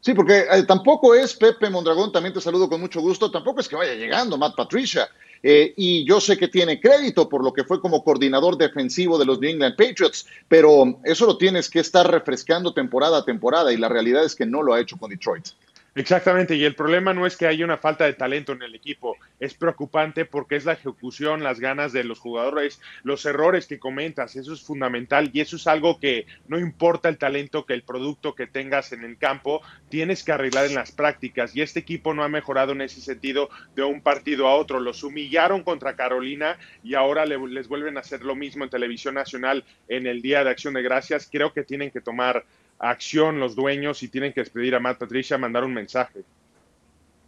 Sí, 0.00 0.14
porque 0.14 0.46
eh, 0.50 0.62
tampoco 0.66 1.14
es 1.14 1.34
Pepe 1.34 1.68
Mondragón, 1.68 2.10
también 2.10 2.32
te 2.32 2.40
saludo 2.40 2.68
con 2.68 2.80
mucho 2.80 3.00
gusto, 3.00 3.30
tampoco 3.30 3.60
es 3.60 3.68
que 3.68 3.76
vaya 3.76 3.94
llegando 3.94 4.38
Matt 4.38 4.56
Patricia. 4.56 5.08
Eh, 5.42 5.72
y 5.76 6.04
yo 6.04 6.20
sé 6.20 6.36
que 6.36 6.48
tiene 6.48 6.80
crédito 6.80 7.28
por 7.28 7.42
lo 7.42 7.52
que 7.52 7.64
fue 7.64 7.80
como 7.80 8.04
coordinador 8.04 8.58
defensivo 8.58 9.18
de 9.18 9.24
los 9.24 9.40
New 9.40 9.50
England 9.50 9.76
Patriots, 9.76 10.26
pero 10.48 11.00
eso 11.04 11.26
lo 11.26 11.38
tienes 11.38 11.70
que 11.70 11.80
estar 11.80 12.10
refrescando 12.10 12.74
temporada 12.74 13.18
a 13.18 13.24
temporada 13.24 13.72
y 13.72 13.78
la 13.78 13.88
realidad 13.88 14.24
es 14.24 14.34
que 14.34 14.46
no 14.46 14.62
lo 14.62 14.74
ha 14.74 14.80
hecho 14.80 14.98
con 14.98 15.10
Detroit. 15.10 15.48
Exactamente, 15.96 16.54
y 16.54 16.64
el 16.64 16.76
problema 16.76 17.12
no 17.12 17.26
es 17.26 17.36
que 17.36 17.48
haya 17.48 17.64
una 17.64 17.76
falta 17.76 18.04
de 18.04 18.12
talento 18.12 18.52
en 18.52 18.62
el 18.62 18.76
equipo, 18.76 19.16
es 19.40 19.54
preocupante 19.54 20.24
porque 20.24 20.54
es 20.54 20.64
la 20.64 20.74
ejecución, 20.74 21.42
las 21.42 21.58
ganas 21.58 21.92
de 21.92 22.04
los 22.04 22.20
jugadores, 22.20 22.80
los 23.02 23.26
errores 23.26 23.66
que 23.66 23.80
comentas, 23.80 24.36
eso 24.36 24.52
es 24.52 24.62
fundamental 24.62 25.30
y 25.32 25.40
eso 25.40 25.56
es 25.56 25.66
algo 25.66 25.98
que 25.98 26.26
no 26.46 26.60
importa 26.60 27.08
el 27.08 27.18
talento, 27.18 27.66
que 27.66 27.74
el 27.74 27.82
producto 27.82 28.36
que 28.36 28.46
tengas 28.46 28.92
en 28.92 29.02
el 29.02 29.18
campo, 29.18 29.62
tienes 29.88 30.22
que 30.22 30.30
arreglar 30.30 30.66
en 30.66 30.76
las 30.76 30.92
prácticas 30.92 31.56
y 31.56 31.62
este 31.62 31.80
equipo 31.80 32.14
no 32.14 32.22
ha 32.22 32.28
mejorado 32.28 32.70
en 32.70 32.82
ese 32.82 33.00
sentido 33.00 33.50
de 33.74 33.82
un 33.82 34.00
partido 34.00 34.46
a 34.46 34.54
otro, 34.54 34.78
los 34.78 35.02
humillaron 35.02 35.64
contra 35.64 35.96
Carolina 35.96 36.56
y 36.84 36.94
ahora 36.94 37.26
les 37.26 37.66
vuelven 37.66 37.96
a 37.96 38.00
hacer 38.00 38.22
lo 38.22 38.36
mismo 38.36 38.62
en 38.62 38.70
televisión 38.70 39.14
nacional 39.16 39.64
en 39.88 40.06
el 40.06 40.22
Día 40.22 40.44
de 40.44 40.50
Acción 40.50 40.74
de 40.74 40.82
Gracias, 40.82 41.28
creo 41.30 41.52
que 41.52 41.64
tienen 41.64 41.90
que 41.90 42.00
tomar 42.00 42.44
acción 42.80 43.38
los 43.38 43.54
dueños 43.54 44.02
y 44.02 44.08
tienen 44.08 44.32
que 44.32 44.40
despedir 44.40 44.74
a 44.74 44.80
Matt 44.80 44.98
Patricia, 44.98 45.38
mandar 45.38 45.64
un 45.64 45.74
mensaje. 45.74 46.24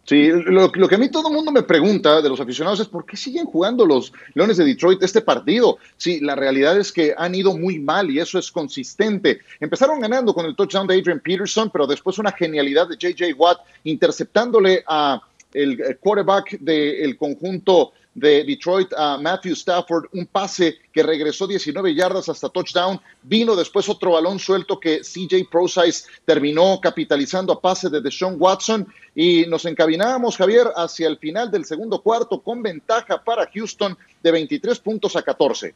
Sí, 0.05 0.31
lo, 0.33 0.73
que 0.73 0.95
a 0.97 0.99
mí 0.99 1.09
todo 1.11 1.29
el 1.29 1.35
mundo 1.35 1.53
me 1.53 1.63
pregunta 1.63 2.21
de 2.21 2.29
los 2.29 2.41
aficionados 2.41 2.81
es 2.81 2.89
por 2.89 3.07
qué 3.07 3.17
siguen 3.17 3.47
jugando 3.47 3.87
los 3.87 4.13
Leones 4.35 4.57
de 4.57 4.65
Detroit 4.65 5.01
este 5.01 5.21
partido. 5.21 5.79
Sí, 5.97 6.19
la 6.19 6.35
realidad 6.35 6.77
es 6.77 6.91
que 6.91 7.15
han 7.17 7.37
ido 7.37 7.57
muy 7.57 7.79
mal 7.79 8.11
y 8.11 8.19
eso 8.19 8.37
es 8.37 8.51
consistente. 8.51 9.43
Empezaron 9.61 10.01
ganando 10.01 10.35
con 10.35 10.45
el 10.45 10.57
touchdown 10.57 10.89
de 10.89 10.99
Adrian 10.99 11.21
Peterson, 11.21 11.71
pero 11.71 11.87
después 11.87 12.19
una 12.19 12.33
genialidad 12.33 12.89
de 12.89 12.97
JJ 12.97 13.33
Watt 13.37 13.61
interceptándole 13.85 14.83
a 14.89 15.21
el 15.55 15.99
quarterback 16.01 16.59
del 16.59 17.17
conjunto 17.17 17.93
de 18.15 18.45
Detroit 18.45 18.93
a 18.97 19.19
Matthew 19.19 19.53
Stafford, 19.53 20.07
un 20.13 20.27
pase 20.27 20.79
que 20.93 21.03
regresó 21.03 21.47
19 21.47 21.95
yardas 21.95 22.29
hasta 22.29 22.49
touchdown. 22.49 23.01
Vino 23.23 23.57
después 23.57 23.89
otro 23.89 24.13
balón 24.13 24.39
suelto 24.39 24.79
que 24.79 25.01
CJ 25.01 25.49
Prosize 25.51 26.05
terminó 26.25 26.81
capitalizando 26.81 27.53
a 27.53 27.61
pase 27.61 27.89
de 27.89 28.01
Deshaun 28.01 28.37
Watson 28.39 28.87
y 29.15 29.47
nos 29.47 29.65
encaminábamos, 29.65 30.37
Javier, 30.37 30.69
hacia 30.77 31.09
el 31.09 31.19
final 31.19 31.51
del 31.51 31.65
segundo 31.65 32.03
cuarto 32.03 32.41
con 32.41 32.63
ventaja 32.63 33.23
para 33.23 33.49
Houston 33.53 33.97
de 34.23 34.31
23 34.31 34.79
puntos 34.81 35.17
a 35.17 35.23
14 35.23 35.75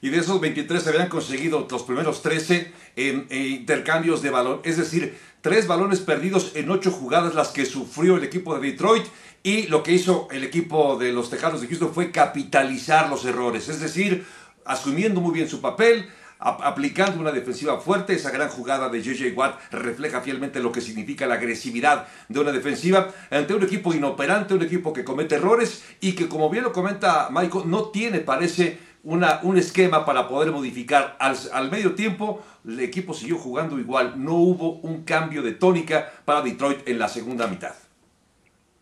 y 0.00 0.10
de 0.10 0.18
esos 0.18 0.40
23 0.40 0.82
se 0.82 0.90
habían 0.90 1.08
conseguido 1.08 1.66
los 1.70 1.82
primeros 1.82 2.22
13 2.22 2.72
en, 2.96 3.26
intercambios 3.30 4.22
de 4.22 4.30
balón, 4.30 4.60
es 4.64 4.76
decir, 4.76 5.16
tres 5.40 5.66
balones 5.66 6.00
perdidos 6.00 6.52
en 6.54 6.70
ocho 6.70 6.90
jugadas 6.90 7.34
las 7.34 7.48
que 7.48 7.64
sufrió 7.64 8.16
el 8.16 8.24
equipo 8.24 8.54
de 8.54 8.70
Detroit 8.70 9.04
y 9.46 9.68
lo 9.68 9.84
que 9.84 9.92
hizo 9.92 10.26
el 10.32 10.42
equipo 10.42 10.96
de 10.96 11.12
los 11.12 11.30
Tejanos 11.30 11.60
de 11.60 11.68
Houston 11.68 11.94
fue 11.94 12.10
capitalizar 12.10 13.08
los 13.08 13.24
errores, 13.24 13.68
es 13.68 13.78
decir, 13.78 14.26
asumiendo 14.64 15.20
muy 15.20 15.32
bien 15.32 15.48
su 15.48 15.60
papel, 15.60 16.08
aplicando 16.40 17.20
una 17.20 17.30
defensiva 17.30 17.78
fuerte. 17.80 18.14
Esa 18.14 18.32
gran 18.32 18.48
jugada 18.48 18.88
de 18.88 19.00
JJ 19.00 19.36
Watt 19.36 19.60
refleja 19.70 20.20
fielmente 20.20 20.58
lo 20.58 20.72
que 20.72 20.80
significa 20.80 21.28
la 21.28 21.36
agresividad 21.36 22.08
de 22.28 22.40
una 22.40 22.50
defensiva 22.50 23.14
ante 23.30 23.54
un 23.54 23.62
equipo 23.62 23.94
inoperante, 23.94 24.52
un 24.52 24.62
equipo 24.62 24.92
que 24.92 25.04
comete 25.04 25.36
errores 25.36 25.84
y 26.00 26.14
que, 26.14 26.26
como 26.26 26.50
bien 26.50 26.64
lo 26.64 26.72
comenta 26.72 27.28
Michael, 27.30 27.70
no 27.70 27.90
tiene, 27.90 28.18
parece, 28.18 28.80
una, 29.04 29.38
un 29.44 29.58
esquema 29.58 30.04
para 30.04 30.26
poder 30.26 30.50
modificar. 30.50 31.16
Al, 31.20 31.36
al 31.52 31.70
medio 31.70 31.94
tiempo, 31.94 32.42
el 32.66 32.80
equipo 32.80 33.14
siguió 33.14 33.38
jugando 33.38 33.78
igual. 33.78 34.14
No 34.16 34.32
hubo 34.32 34.80
un 34.80 35.04
cambio 35.04 35.42
de 35.42 35.52
tónica 35.52 36.10
para 36.24 36.42
Detroit 36.42 36.88
en 36.88 36.98
la 36.98 37.06
segunda 37.08 37.46
mitad. 37.46 37.85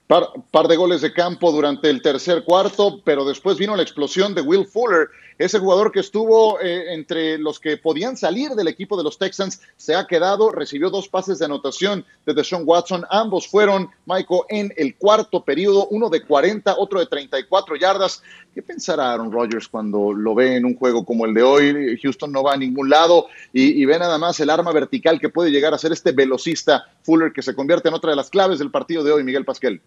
Par, 0.06 0.32
par, 0.50 0.68
de 0.68 0.76
goles 0.76 1.00
de 1.00 1.14
campo 1.14 1.50
durante 1.50 1.88
el 1.88 2.02
tercer 2.02 2.44
cuarto, 2.44 3.00
pero 3.04 3.24
después 3.24 3.56
vino 3.56 3.74
la 3.74 3.82
explosión 3.82 4.34
de 4.34 4.42
Will 4.42 4.66
Fuller, 4.66 5.08
ese 5.38 5.58
jugador 5.58 5.90
que 5.90 6.00
estuvo 6.00 6.60
eh, 6.60 6.92
entre 6.92 7.38
los 7.38 7.58
que 7.58 7.76
podían 7.76 8.16
salir 8.16 8.50
del 8.50 8.68
equipo 8.68 8.96
de 8.96 9.02
los 9.02 9.18
Texans, 9.18 9.62
se 9.76 9.94
ha 9.94 10.06
quedado, 10.06 10.50
recibió 10.50 10.90
dos 10.90 11.08
pases 11.08 11.38
de 11.38 11.46
anotación 11.46 12.04
de 12.26 12.34
Deshaun 12.34 12.64
Watson, 12.66 13.04
ambos 13.10 13.48
fueron, 13.48 13.90
Michael, 14.06 14.42
en 14.50 14.74
el 14.76 14.94
cuarto 14.96 15.42
periodo, 15.42 15.88
uno 15.88 16.08
de 16.10 16.22
40, 16.22 16.76
otro 16.78 17.00
de 17.00 17.06
34 17.06 17.76
yardas. 17.76 18.22
¿Qué 18.54 18.62
pensará 18.62 19.12
Aaron 19.12 19.32
Rodgers 19.32 19.66
cuando 19.66 20.12
lo 20.12 20.32
ve 20.32 20.54
en 20.56 20.64
un 20.64 20.76
juego 20.76 21.04
como 21.04 21.26
el 21.26 21.34
de 21.34 21.42
hoy? 21.42 21.98
Houston 22.00 22.30
no 22.30 22.44
va 22.44 22.52
a 22.52 22.56
ningún 22.56 22.88
lado 22.88 23.26
y, 23.52 23.84
ve 23.84 23.98
nada 23.98 24.16
más 24.16 24.38
el 24.38 24.48
arma 24.48 24.70
vertical 24.70 25.18
que 25.18 25.28
puede 25.28 25.50
llegar 25.50 25.74
a 25.74 25.78
ser 25.78 25.90
este 25.90 26.12
velocista 26.12 26.84
Fuller 27.02 27.32
que 27.32 27.42
se 27.42 27.54
convierte 27.54 27.88
en 27.88 27.94
otra 27.94 28.10
de 28.10 28.16
las 28.16 28.30
claves 28.30 28.60
del 28.60 28.70
partido 28.70 29.02
de 29.02 29.10
hoy, 29.10 29.24
Miguel 29.24 29.44
Pasquel. 29.44 29.82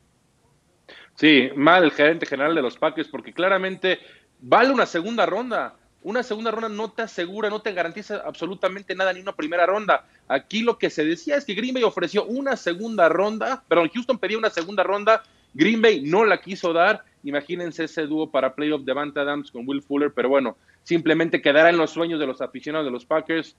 Sí, 1.15 1.49
mal 1.55 1.85
el 1.85 1.91
gerente 1.91 2.25
general 2.25 2.53
de 2.55 2.61
los 2.61 2.77
Packers 2.77 3.07
porque 3.07 3.33
claramente 3.33 3.99
vale 4.41 4.71
una 4.71 4.85
segunda 4.85 5.25
ronda. 5.25 5.75
Una 6.03 6.21
segunda 6.21 6.51
ronda 6.51 6.69
no 6.69 6.91
te 6.91 7.03
asegura, 7.03 7.49
no 7.49 7.61
te 7.61 7.71
garantiza 7.71 8.21
absolutamente 8.25 8.95
nada 8.95 9.13
ni 9.13 9.21
una 9.21 9.33
primera 9.33 9.65
ronda. 9.65 10.05
Aquí 10.27 10.61
lo 10.61 10.77
que 10.77 10.89
se 10.89 11.05
decía 11.05 11.37
es 11.37 11.45
que 11.45 11.53
Green 11.53 11.73
Bay 11.73 11.83
ofreció 11.83 12.25
una 12.25 12.57
segunda 12.57 13.07
ronda, 13.07 13.63
pero 13.67 13.87
Houston 13.93 14.17
pedía 14.17 14.37
una 14.37 14.49
segunda 14.49 14.83
ronda, 14.83 15.23
Green 15.53 15.81
Bay 15.81 16.01
no 16.01 16.25
la 16.25 16.41
quiso 16.41 16.73
dar. 16.73 17.03
Imagínense 17.23 17.85
ese 17.85 18.05
dúo 18.05 18.31
para 18.31 18.55
playoff 18.55 18.83
de 18.83 18.93
Van 18.93 19.11
Adams 19.15 19.51
con 19.51 19.67
Will 19.67 19.81
Fuller, 19.81 20.11
pero 20.13 20.29
bueno, 20.29 20.57
simplemente 20.83 21.41
quedará 21.41 21.69
en 21.69 21.77
los 21.77 21.91
sueños 21.91 22.19
de 22.19 22.27
los 22.27 22.41
aficionados 22.41 22.85
de 22.85 22.91
los 22.91 23.05
Packers. 23.05 23.55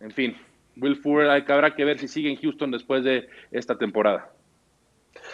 En 0.00 0.10
fin, 0.10 0.36
Will 0.76 0.96
Fuller 0.96 1.44
habrá 1.48 1.74
que 1.74 1.84
ver 1.84 1.98
si 1.98 2.08
sigue 2.08 2.30
en 2.30 2.36
Houston 2.36 2.70
después 2.70 3.04
de 3.04 3.28
esta 3.50 3.76
temporada. 3.76 4.30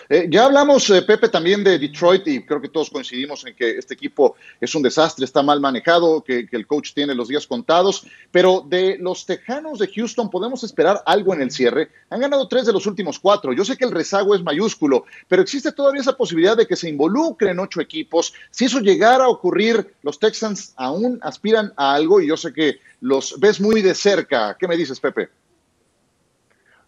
Eh, 0.09 0.27
ya 0.29 0.47
hablamos, 0.47 0.91
eh, 0.91 1.03
Pepe, 1.03 1.29
también 1.29 1.63
de 1.63 1.79
Detroit 1.79 2.27
y 2.27 2.45
creo 2.45 2.61
que 2.61 2.69
todos 2.69 2.91
coincidimos 2.91 3.47
en 3.47 3.55
que 3.55 3.79
este 3.79 3.95
equipo 3.95 4.35
es 4.61 4.75
un 4.75 4.83
desastre, 4.83 5.25
está 5.25 5.43
mal 5.43 5.61
manejado, 5.61 6.23
que, 6.23 6.49
el 6.51 6.67
coach 6.67 6.93
tiene 6.95 7.15
los 7.15 7.29
días 7.29 7.47
contados, 7.47 8.05
pero 8.33 8.65
de 8.67 8.99
los 8.99 9.25
Tejanos 9.25 9.79
de 9.79 9.87
Houston 9.87 10.29
podemos 10.29 10.65
esperar 10.65 11.03
algo 11.07 11.33
en 11.35 11.43
el 11.43 11.51
cierre. 11.51 11.91
Han 12.11 12.21
ganado 12.21 12.49
tres 12.49 12.67
de 12.67 12.73
los 12.73 12.87
últimos 12.87 13.19
cuatro. 13.19 13.53
Yo 13.53 13.65
sé 13.65 13.77
que 13.77 13.85
el 13.85 13.93
rezago 13.93 14.35
es 14.35 14.43
mayúsculo, 14.43 15.05
pero 15.29 15.43
existe 15.43 15.71
todavía 15.73 16.01
esa 16.01 16.17
posibilidad 16.17 16.57
de 16.57 16.67
que 16.67 16.77
se 16.77 16.89
involucren 16.89 17.61
ocho 17.61 17.81
equipos. 17.81 18.35
Si 18.51 18.65
eso 18.65 18.81
llegara 18.81 19.25
a 19.25 19.29
ocurrir, 19.29 19.95
los 20.03 20.19
Texans 20.19 20.73
aún 20.77 21.21
aspiran 21.23 21.73
a 21.77 21.95
algo 21.95 22.21
y 22.21 22.27
yo 22.27 22.37
sé 22.37 22.53
que 22.53 22.81
los 23.01 23.39
ves 23.39 23.61
muy 23.61 23.81
de 23.81 23.95
cerca. 23.95 24.57
¿Qué 24.59 24.67
me 24.67 24.77
dices, 24.77 24.99
Pepe? 24.99 25.29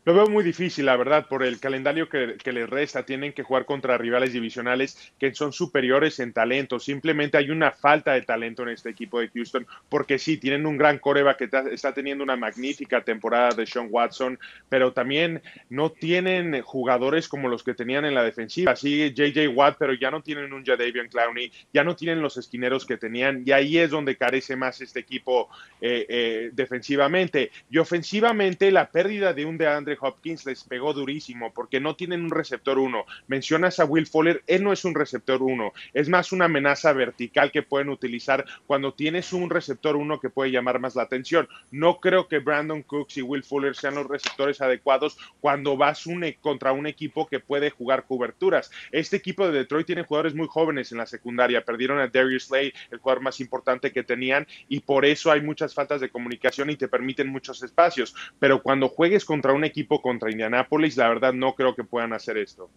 Lo 0.05 0.15
veo 0.15 0.27
muy 0.27 0.43
difícil, 0.43 0.87
la 0.87 0.97
verdad, 0.97 1.29
por 1.29 1.45
el 1.45 1.61
calendario 1.61 2.09
que, 2.09 2.37
les 2.53 2.69
resta. 2.69 3.05
Tienen 3.05 3.33
que 3.33 3.45
jugar 3.45 3.65
contra 3.67 3.97
rivales 3.97 4.33
divisionales 4.33 5.13
que 5.21 5.33
son 5.33 5.53
superiores 5.53 6.19
en 6.19 6.33
talento. 6.33 6.81
Simplemente 6.81 7.39
hay 7.39 7.51
una 7.51 7.71
falta 7.71 8.13
de 8.15 8.23
talento 8.23 8.65
en 8.65 8.71
este 8.71 8.91
equipo 8.91 9.21
de 9.21 9.29
Houston, 9.29 9.65
porque 9.89 10.19
sí, 10.19 10.39
tienen 10.39 10.67
un 10.67 10.77
gran 10.77 10.99
coreba 10.99 11.37
que 11.37 11.49
está 11.71 11.95
teniendo 11.95 12.25
una 12.25 12.35
magnífica 12.35 13.05
temporada 13.05 13.51
de 13.51 13.65
Sean 13.65 13.87
Watson, 13.91 14.41
pero 14.69 14.93
también 14.93 15.41
no 15.71 15.91
tienen 15.91 16.63
jugadores 16.63 17.29
como 17.29 17.49
los 17.49 17.63
que 17.63 17.75
tenían 17.75 18.05
en 18.05 18.15
la 18.15 18.25
defensiva. 18.25 18.75
Sí, 18.75 19.13
JJ 19.15 19.47
Watt, 19.55 19.77
pero 19.79 19.95
ya 19.95 20.11
no 20.11 20.21
tienen 20.21 20.53
un 20.53 20.65
Jadavion 20.65 21.07
Clowney, 21.07 21.53
ya 21.73 21.85
no 21.85 21.95
tienen 21.95 22.21
los 22.21 22.37
esquineros 22.37 22.85
que 22.87 22.97
tenían, 22.97 23.45
y 23.47 23.53
ahí 23.53 23.79
es 23.79 23.91
donde 23.91 24.17
carece 24.17 24.57
más 24.57 24.81
este 24.81 24.99
equipo 24.99 25.49
eh, 25.81 26.07
eh, 26.09 26.51
defensivamente. 26.53 27.53
Y 27.71 27.79
ofensivamente, 27.79 28.73
la 28.73 28.91
pérdida 28.91 29.33
de 29.33 29.45
un 29.45 29.57
DeAndre 29.57 29.92
Hopkins 30.01 30.47
les 30.47 30.65
pegó 30.65 30.93
durísimo 30.93 31.53
porque 31.53 31.81
no 31.81 31.97
tienen 31.97 32.23
un 32.23 32.31
receptor 32.31 32.79
uno. 32.79 33.05
Mencionas 33.27 33.81
a 33.81 33.85
Will 33.85 34.07
Fuller, 34.07 34.43
él 34.47 34.63
no 34.63 34.73
es 34.73 34.85
un 34.85 34.95
receptor 34.95 35.43
uno, 35.43 35.73
es 35.95 36.09
más 36.09 36.33
una 36.33 36.45
amenaza 36.45 36.93
vertical 36.93 37.51
que 37.51 37.63
pueden 37.63 37.89
utilizar 37.89 38.45
cuando 38.67 38.95
tienes 38.95 39.33
un 39.33 39.51
receptor 39.51 39.97
uno 39.97 40.21
que 40.21 40.31
puede 40.31 40.51
llamar 40.51 40.79
más 40.79 40.95
la 40.95 41.03
atención. 41.03 41.49
No 41.71 42.01
creo 42.01 42.29
que 42.29 42.39
Brandon 42.39 42.83
Cooks 42.83 43.17
y 43.17 43.23
Will 43.23 43.45
Fuller 43.45 43.75
sean 43.75 43.95
los 43.95 44.07
receptores 44.07 44.61
adecuados 44.61 45.19
cuando 45.41 45.77
vas 45.77 46.07
e, 46.07 46.37
contra 46.41 46.73
un 46.73 46.87
equipo 46.87 47.27
que 47.29 47.41
puede 47.41 47.71
jugar 47.71 48.05
coberturas. 48.07 48.71
Este 48.91 49.17
equipo 49.17 49.47
de 49.47 49.59
Detroit 49.59 49.87
tiene 49.87 50.03
jugadores 50.03 50.35
muy 50.35 50.47
jóvenes 50.49 50.93
en 50.93 50.99
la 50.99 51.07
secundaria. 51.07 51.65
Perdieron 51.65 51.99
a 51.99 52.09
Darius 52.09 52.45
Slay, 52.45 52.73
el 52.91 52.99
jugador 52.99 53.23
más 53.23 53.41
importante 53.41 53.93
que 53.93 54.03
tenían, 54.03 54.47
y 54.69 54.81
por 54.81 55.05
eso 55.05 55.31
hay 55.31 55.41
muchas 55.41 55.75
faltas 55.75 56.01
de 56.01 56.11
comunicación 56.11 56.71
y 56.71 56.77
te 56.77 56.89
permiten 56.89 57.29
muchos 57.29 57.63
espacios. 57.63 58.15
Pero 58.39 58.63
cuando 58.63 58.89
juegues 58.89 59.25
contra 59.25 59.53
un 59.53 59.65
equipo 59.65 59.82
contra 59.87 60.31
Indianápolis, 60.31 60.97
la 60.97 61.09
verdad 61.09 61.33
no 61.33 61.55
creo 61.55 61.75
que 61.75 61.85
puedan 61.85 62.13
hacer 62.13 62.39
esto. 62.39 62.71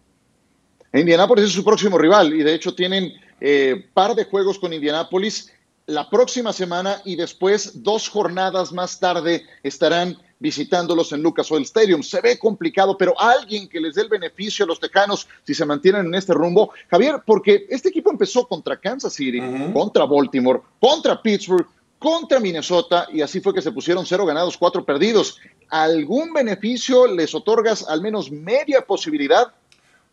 Indianápolis 0.92 1.46
es 1.46 1.52
su 1.52 1.64
próximo 1.64 1.98
rival 1.98 2.32
y 2.32 2.42
de 2.42 2.54
hecho 2.54 2.74
tienen 2.74 3.12
eh, 3.40 3.86
par 3.92 4.14
de 4.14 4.24
juegos 4.24 4.58
con 4.58 4.72
Indianápolis 4.72 5.52
la 5.86 6.10
próxima 6.10 6.52
semana 6.52 7.00
y 7.04 7.16
después 7.16 7.82
dos 7.82 8.08
jornadas 8.08 8.72
más 8.72 8.98
tarde 8.98 9.44
estarán 9.62 10.18
visitándolos 10.38 11.12
en 11.12 11.22
Lucas 11.22 11.50
Oil 11.50 11.62
Stadium. 11.62 12.02
Se 12.02 12.20
ve 12.20 12.38
complicado, 12.38 12.98
pero 12.98 13.18
alguien 13.18 13.68
que 13.68 13.80
les 13.80 13.94
dé 13.94 14.02
el 14.02 14.08
beneficio 14.08 14.64
a 14.64 14.68
los 14.68 14.80
tejanos 14.80 15.28
si 15.44 15.54
se 15.54 15.64
mantienen 15.64 16.06
en 16.06 16.14
este 16.14 16.34
rumbo. 16.34 16.72
Javier, 16.90 17.22
porque 17.24 17.66
este 17.70 17.88
equipo 17.88 18.10
empezó 18.10 18.46
contra 18.46 18.78
Kansas 18.78 19.14
City, 19.14 19.40
contra 19.72 20.04
Baltimore, 20.04 20.60
contra 20.80 21.20
Pittsburgh, 21.22 21.66
contra 21.98 22.40
Minnesota 22.40 23.06
y 23.12 23.22
así 23.22 23.40
fue 23.40 23.54
que 23.54 23.62
se 23.62 23.72
pusieron 23.72 24.06
cero 24.06 24.26
ganados, 24.26 24.56
cuatro 24.56 24.84
perdidos. 24.84 25.38
¿Algún 25.68 26.32
beneficio 26.32 27.06
les 27.06 27.34
otorgas 27.34 27.86
al 27.88 28.02
menos 28.02 28.30
media 28.30 28.82
posibilidad 28.82 29.52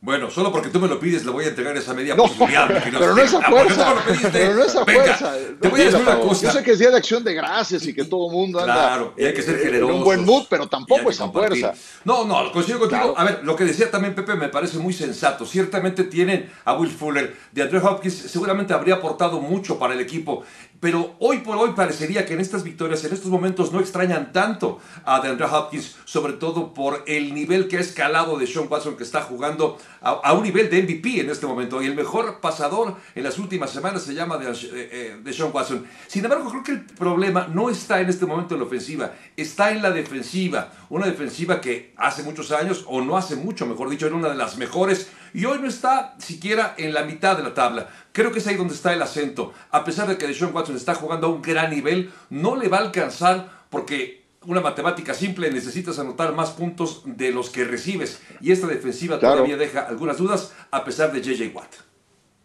bueno, 0.03 0.29
solo 0.29 0.51
porque 0.51 0.67
tú 0.67 0.81
me 0.81 0.89
lo 0.89 0.99
pides, 0.99 1.23
le 1.23 1.31
voy 1.31 1.45
a 1.45 1.47
entregar 1.47 1.77
esa 1.77 1.93
media 1.93 2.13
posibilidad. 2.17 2.67
pero, 2.67 3.15
no 3.15 3.21
es 3.21 3.33
a 3.33 3.41
fuerza, 3.41 3.95
pero 4.33 4.53
no 4.53 4.63
es 4.65 4.75
a 4.75 4.83
fuerza. 4.83 5.33
Te 5.61 5.69
voy 5.69 5.79
a 5.79 5.85
decir 5.85 6.01
una 6.01 6.19
cosa. 6.19 6.47
Yo 6.47 6.51
sé 6.51 6.61
que 6.61 6.71
es 6.71 6.79
día 6.79 6.91
de 6.91 6.97
acción 6.97 7.23
de 7.23 7.33
gracias 7.33 7.87
y 7.87 7.93
que 7.93 8.03
todo 8.03 8.27
el 8.27 8.33
mundo 8.33 8.59
anda. 8.59 8.73
Claro, 8.73 9.13
y 9.17 9.23
hay 9.23 9.33
que 9.33 9.41
ser 9.41 9.59
generoso. 9.59 9.93
En 9.93 9.99
un 9.99 10.03
buen 10.03 10.25
mood, 10.25 10.43
pero 10.49 10.67
tampoco 10.67 11.09
es 11.09 11.21
a 11.21 11.29
fuerza. 11.29 11.73
No, 12.03 12.25
no, 12.25 12.51
coincido 12.51 12.79
contigo. 12.79 13.13
A 13.15 13.23
ver, 13.23 13.39
lo 13.45 13.55
que 13.55 13.63
decía 13.63 13.89
también 13.89 14.13
Pepe 14.13 14.35
me 14.35 14.49
parece 14.49 14.77
muy 14.77 14.91
sensato. 14.91 15.45
Ciertamente 15.45 16.03
tienen 16.03 16.51
a 16.65 16.73
Will 16.73 16.91
Fuller, 16.91 17.37
de 17.53 17.61
Andrew 17.61 17.81
Hopkins, 17.87 18.13
seguramente 18.13 18.73
habría 18.73 18.95
aportado 18.95 19.39
mucho 19.39 19.79
para 19.79 19.93
el 19.93 20.01
equipo. 20.01 20.43
Pero 20.83 21.15
hoy 21.19 21.37
por 21.37 21.55
hoy 21.55 21.69
parecería 21.73 22.25
que 22.25 22.33
en 22.33 22.41
estas 22.41 22.61
victorias, 22.61 23.05
en 23.05 23.13
estos 23.13 23.31
momentos, 23.31 23.71
no 23.71 23.79
extrañan 23.79 24.33
tanto 24.33 24.81
a 25.05 25.21
DeAndre 25.21 25.45
Hopkins, 25.45 25.95
sobre 26.03 26.33
todo 26.33 26.73
por 26.73 27.05
el 27.07 27.33
nivel 27.33 27.69
que 27.69 27.77
ha 27.77 27.79
escalado 27.79 28.37
de 28.37 28.45
Sean 28.45 28.67
Watson 28.69 28.97
que 28.97 29.03
está 29.03 29.21
jugando 29.21 29.77
a, 30.01 30.33
un 30.33 30.43
nivel 30.43 30.69
de 30.69 30.83
MVP 30.83 31.21
en 31.21 31.29
este 31.29 31.47
momento. 31.47 31.81
Y 31.81 31.85
el 31.85 31.95
mejor 31.95 32.41
pasador 32.41 32.97
en 33.15 33.23
las 33.23 33.39
últimas 33.39 33.71
semanas 33.71 34.03
se 34.03 34.13
llama 34.13 34.37
de, 34.37 34.51
eh, 34.51 34.55
eh, 34.73 35.17
de 35.23 35.31
Sean 35.31 35.51
Watson. 35.53 35.85
Sin 36.07 36.25
embargo, 36.25 36.49
creo 36.49 36.63
que 36.63 36.71
el 36.73 36.81
problema 36.81 37.47
no 37.47 37.69
está 37.69 38.01
en 38.01 38.09
este 38.09 38.25
momento 38.25 38.55
en 38.55 38.59
la 38.59 38.65
ofensiva, 38.65 39.13
está 39.37 39.71
en 39.71 39.81
la 39.81 39.91
defensiva. 39.91 40.69
Una 40.93 41.07
defensiva 41.07 41.59
que 41.59 41.91
hace 41.97 42.21
muchos 42.21 42.51
años, 42.51 42.85
o 42.88 43.01
no 43.01 43.17
hace 43.17 43.35
mucho, 43.35 43.65
mejor 43.65 43.89
dicho, 43.89 44.05
era 44.05 44.13
una 44.13 44.29
de 44.29 44.35
las 44.35 44.57
mejores 44.57 45.09
y 45.33 45.43
hoy 45.45 45.57
no 45.59 45.67
está 45.67 46.13
siquiera 46.19 46.75
en 46.77 46.93
la 46.93 47.03
mitad 47.03 47.35
de 47.35 47.41
la 47.41 47.55
tabla. 47.55 47.89
Creo 48.12 48.31
que 48.31 48.38
es 48.38 48.45
ahí 48.45 48.57
donde 48.57 48.75
está 48.75 48.93
el 48.93 49.01
acento. 49.01 49.53
A 49.71 49.83
pesar 49.83 50.07
de 50.07 50.19
que 50.19 50.27
Deshaun 50.27 50.53
Watson 50.53 50.75
está 50.75 50.93
jugando 50.93 51.25
a 51.25 51.29
un 51.31 51.41
gran 51.41 51.71
nivel, 51.71 52.12
no 52.29 52.55
le 52.55 52.67
va 52.67 52.77
a 52.77 52.81
alcanzar 52.81 53.63
porque 53.71 54.25
una 54.43 54.62
matemática 54.62 55.15
simple 55.15 55.50
necesitas 55.50 55.97
anotar 55.97 56.31
más 56.35 56.51
puntos 56.51 57.01
de 57.07 57.31
los 57.31 57.50
que 57.50 57.63
recibes. 57.63 58.21
Y 58.39 58.51
esta 58.51 58.67
defensiva 58.67 59.17
todavía 59.17 59.57
deja 59.57 59.88
algunas 59.88 60.19
dudas 60.19 60.53
a 60.69 60.85
pesar 60.85 61.12
de 61.12 61.23
JJ 61.23 61.55
Watt. 61.55 61.73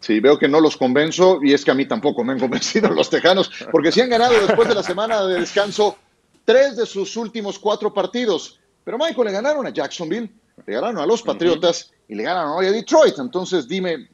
Sí, 0.00 0.21
veo 0.21 0.38
que 0.38 0.49
no 0.49 0.62
los 0.62 0.78
convenzo 0.78 1.40
y 1.43 1.52
es 1.52 1.67
que 1.67 1.71
a 1.71 1.75
mí 1.75 1.85
tampoco 1.85 2.25
me 2.25 2.33
han 2.33 2.40
convencido 2.40 2.88
los 2.95 3.11
tejanos, 3.11 3.50
porque 3.71 3.93
sí 3.93 4.00
han 4.00 4.09
ganado 4.09 4.33
después 4.40 4.67
de 4.71 4.75
la 4.75 4.83
semana 4.83 5.26
de 5.26 5.38
descanso 5.38 5.99
tres 6.49 6.78
de 6.78 6.87
sus 6.87 7.14
últimos 7.19 7.59
cuatro 7.59 7.93
partidos. 7.93 8.59
Pero 8.83 8.97
Michael 8.97 9.26
le 9.26 9.33
ganaron 9.33 9.67
a 9.67 9.71
Jacksonville, 9.71 10.31
le 10.64 10.75
ganaron 10.75 10.97
a 10.97 11.05
los 11.05 11.21
Patriotas 11.23 11.93
y 12.09 12.14
le 12.14 12.23
ganaron 12.23 12.52
hoy 12.52 12.64
a 12.64 12.73
Detroit. 12.73 13.19
Entonces 13.19 13.69
dime, 13.69 14.09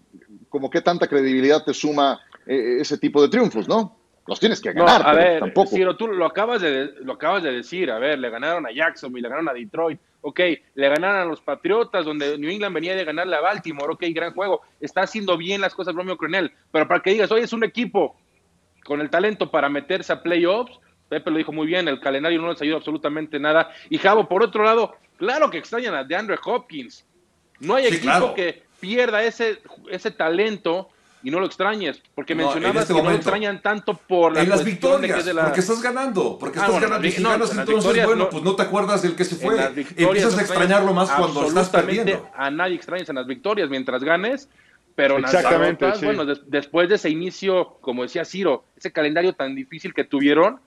como 0.49 0.69
qué 0.69 0.81
tanta 0.81 1.07
credibilidad 1.07 1.63
te 1.63 1.73
suma 1.73 2.21
eh, 2.45 2.79
ese 2.81 2.99
tipo 2.99 3.23
de 3.23 3.29
triunfos, 3.29 3.69
¿no? 3.69 3.97
Los 4.27 4.41
tienes 4.41 4.61
que 4.61 4.73
ganar. 4.73 5.07
a 5.07 5.15
ver, 5.15 5.39
tampoco. 5.39 5.97
tú 5.97 6.09
lo 6.09 6.27
acabas, 6.27 6.61
de, 6.61 6.91
lo 7.03 7.13
acabas 7.13 7.45
de 7.45 7.53
decir. 7.53 7.89
A 7.93 8.01
ver, 8.01 8.19
le 8.19 8.31
ganaron 8.31 8.67
a 8.67 8.73
Jacksonville, 8.73 9.23
le 9.23 9.29
ganaron 9.29 9.51
a 9.51 9.53
Detroit. 9.53 10.01
Ok, 10.23 10.41
le 10.75 10.89
ganaron 10.89 11.21
a 11.21 11.25
los 11.27 11.41
Patriotas, 11.41 12.05
donde 12.05 12.37
New 12.37 12.51
England 12.51 12.75
venía 12.75 12.97
de 12.97 13.05
ganarle 13.05 13.37
a 13.37 13.43
Baltimore. 13.43 13.93
Ok, 13.93 14.07
gran 14.09 14.35
juego. 14.35 14.63
Está 14.81 15.03
haciendo 15.03 15.37
bien 15.37 15.61
las 15.61 15.73
cosas 15.73 15.95
Romeo 15.95 16.17
Cronel. 16.17 16.51
Pero 16.73 16.89
para 16.89 17.01
que 17.01 17.11
digas, 17.11 17.31
hoy 17.31 17.43
es 17.43 17.53
un 17.53 17.63
equipo 17.63 18.17
con 18.85 19.01
el 19.01 19.09
talento 19.09 19.53
para 19.53 19.69
meterse 19.69 20.13
a 20.13 20.23
playoffs, 20.23 20.81
Pepe 21.09 21.31
lo 21.31 21.39
dijo 21.39 21.53
muy 21.53 21.67
bien, 21.67 21.89
el 21.89 22.01
calendario 22.01 22.41
no 22.41 22.51
les 22.51 22.61
ayuda 22.63 22.77
absolutamente 22.77 23.39
nada. 23.39 23.71
Y 23.91 23.99
Javo, 23.99 24.29
por 24.29 24.43
otro 24.43 24.65
lado, 24.65 24.97
claro 25.17 25.51
que 25.51 25.59
extrañan 25.59 25.95
a 25.95 26.05
DeAndre 26.05 26.39
Hopkins. 26.45 27.05
No 27.61 27.75
hay 27.77 27.87
equipo 27.87 28.35
que 28.35 28.65
pierda 28.81 29.23
ese, 29.23 29.61
ese 29.91 30.11
talento 30.11 30.89
y 31.25 31.31
no 31.31 31.41
lo 31.41 31.47
extrañes, 31.47 32.03
porque 32.15 32.35
mencionabas 32.35 32.83
este 32.83 32.95
que 32.95 33.03
no 33.03 33.09
lo 33.09 33.17
extrañan 33.17 33.63
tanto 33.63 33.95
por 33.95 34.35
la 34.35 34.43
en 34.43 34.51
las 34.51 34.63
victorias, 34.63 35.25
porque 35.25 35.61
estás 35.61 35.81
ganando, 35.81 36.39
porque 36.39 36.59
ah, 36.59 36.67
estás 36.67 36.83
ganando, 36.83 37.07
y 37.07 37.11
si 37.13 37.23
ganas 37.23 37.57
entonces, 37.57 38.05
bueno, 38.05 38.29
pues 38.29 38.45
no 38.45 38.55
te 38.55 38.63
acuerdas 38.63 39.01
del 39.01 39.17
que 39.17 39.25
se 39.25 39.37
fue, 39.37 39.57
empiezas 39.97 40.37
a 40.37 40.43
extrañarlo 40.43 40.93
más 40.93 41.11
cuando 41.11 41.47
estás 41.47 41.71
perdiendo. 41.71 42.29
A 42.35 42.51
nadie 42.51 42.77
extrañas 42.77 43.09
en 43.09 43.17
las 43.17 43.27
victorias 43.27 43.71
mientras 43.71 44.05
ganes, 44.05 44.51
pero 44.95 45.17
en 45.17 45.23
las 45.23 45.33
derrotas, 45.33 46.03
bueno, 46.05 46.27
después 46.27 46.91
de 46.91 46.97
ese 46.97 47.09
inicio, 47.09 47.79
como 47.81 48.03
decía 48.03 48.27
Ciro, 48.27 48.65
ese 48.77 48.93
calendario 48.93 49.33
tan 49.33 49.55
difícil 49.55 49.95
que 49.95 50.05
tuvieron, 50.05 50.61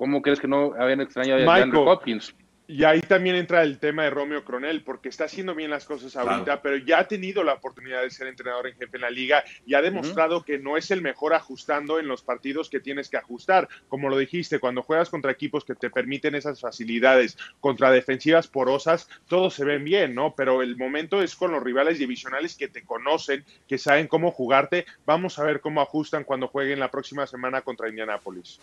¿cómo 0.00 0.22
crees 0.22 0.40
que 0.40 0.48
no 0.48 0.72
habían 0.78 1.02
extrañado 1.02 1.50
a 1.50 1.56
Andrew 1.56 1.82
Hopkins? 1.82 2.34
Y 2.66 2.84
ahí 2.84 3.02
también 3.02 3.36
entra 3.36 3.62
el 3.62 3.78
tema 3.78 4.04
de 4.04 4.10
Romeo 4.10 4.44
Cronel, 4.44 4.82
porque 4.82 5.10
está 5.10 5.24
haciendo 5.24 5.54
bien 5.54 5.70
las 5.70 5.84
cosas 5.84 6.16
ahorita, 6.16 6.62
pero 6.62 6.78
ya 6.78 7.00
ha 7.00 7.08
tenido 7.08 7.44
la 7.44 7.54
oportunidad 7.54 8.00
de 8.00 8.10
ser 8.10 8.28
entrenador 8.28 8.68
en 8.68 8.76
jefe 8.76 8.96
en 8.96 9.00
la 9.02 9.10
liga 9.10 9.44
y 9.66 9.74
ha 9.74 9.82
demostrado 9.82 10.42
que 10.42 10.58
no 10.58 10.78
es 10.78 10.90
el 10.90 11.02
mejor 11.02 11.34
ajustando 11.34 11.98
en 11.98 12.08
los 12.08 12.22
partidos 12.22 12.70
que 12.70 12.80
tienes 12.80 13.10
que 13.10 13.18
ajustar. 13.18 13.68
Como 13.88 14.08
lo 14.08 14.16
dijiste, 14.16 14.58
cuando 14.58 14.82
juegas 14.82 15.10
contra 15.10 15.32
equipos 15.32 15.64
que 15.64 15.74
te 15.74 15.90
permiten 15.90 16.34
esas 16.34 16.60
facilidades, 16.60 17.36
contra 17.60 17.90
defensivas 17.90 18.46
porosas, 18.46 19.08
todos 19.28 19.52
se 19.52 19.64
ven 19.66 19.84
bien, 19.84 20.14
¿no? 20.14 20.34
Pero 20.34 20.62
el 20.62 20.78
momento 20.78 21.20
es 21.22 21.34
con 21.34 21.50
los 21.50 21.62
rivales 21.62 21.98
divisionales 21.98 22.56
que 22.56 22.68
te 22.68 22.84
conocen, 22.84 23.44
que 23.68 23.76
saben 23.76 24.06
cómo 24.06 24.30
jugarte. 24.30 24.86
Vamos 25.04 25.38
a 25.38 25.44
ver 25.44 25.60
cómo 25.60 25.82
ajustan 25.82 26.24
cuando 26.24 26.48
jueguen 26.48 26.78
la 26.78 26.90
próxima 26.90 27.26
semana 27.26 27.60
contra 27.60 27.88
Indianapolis. 27.88 28.60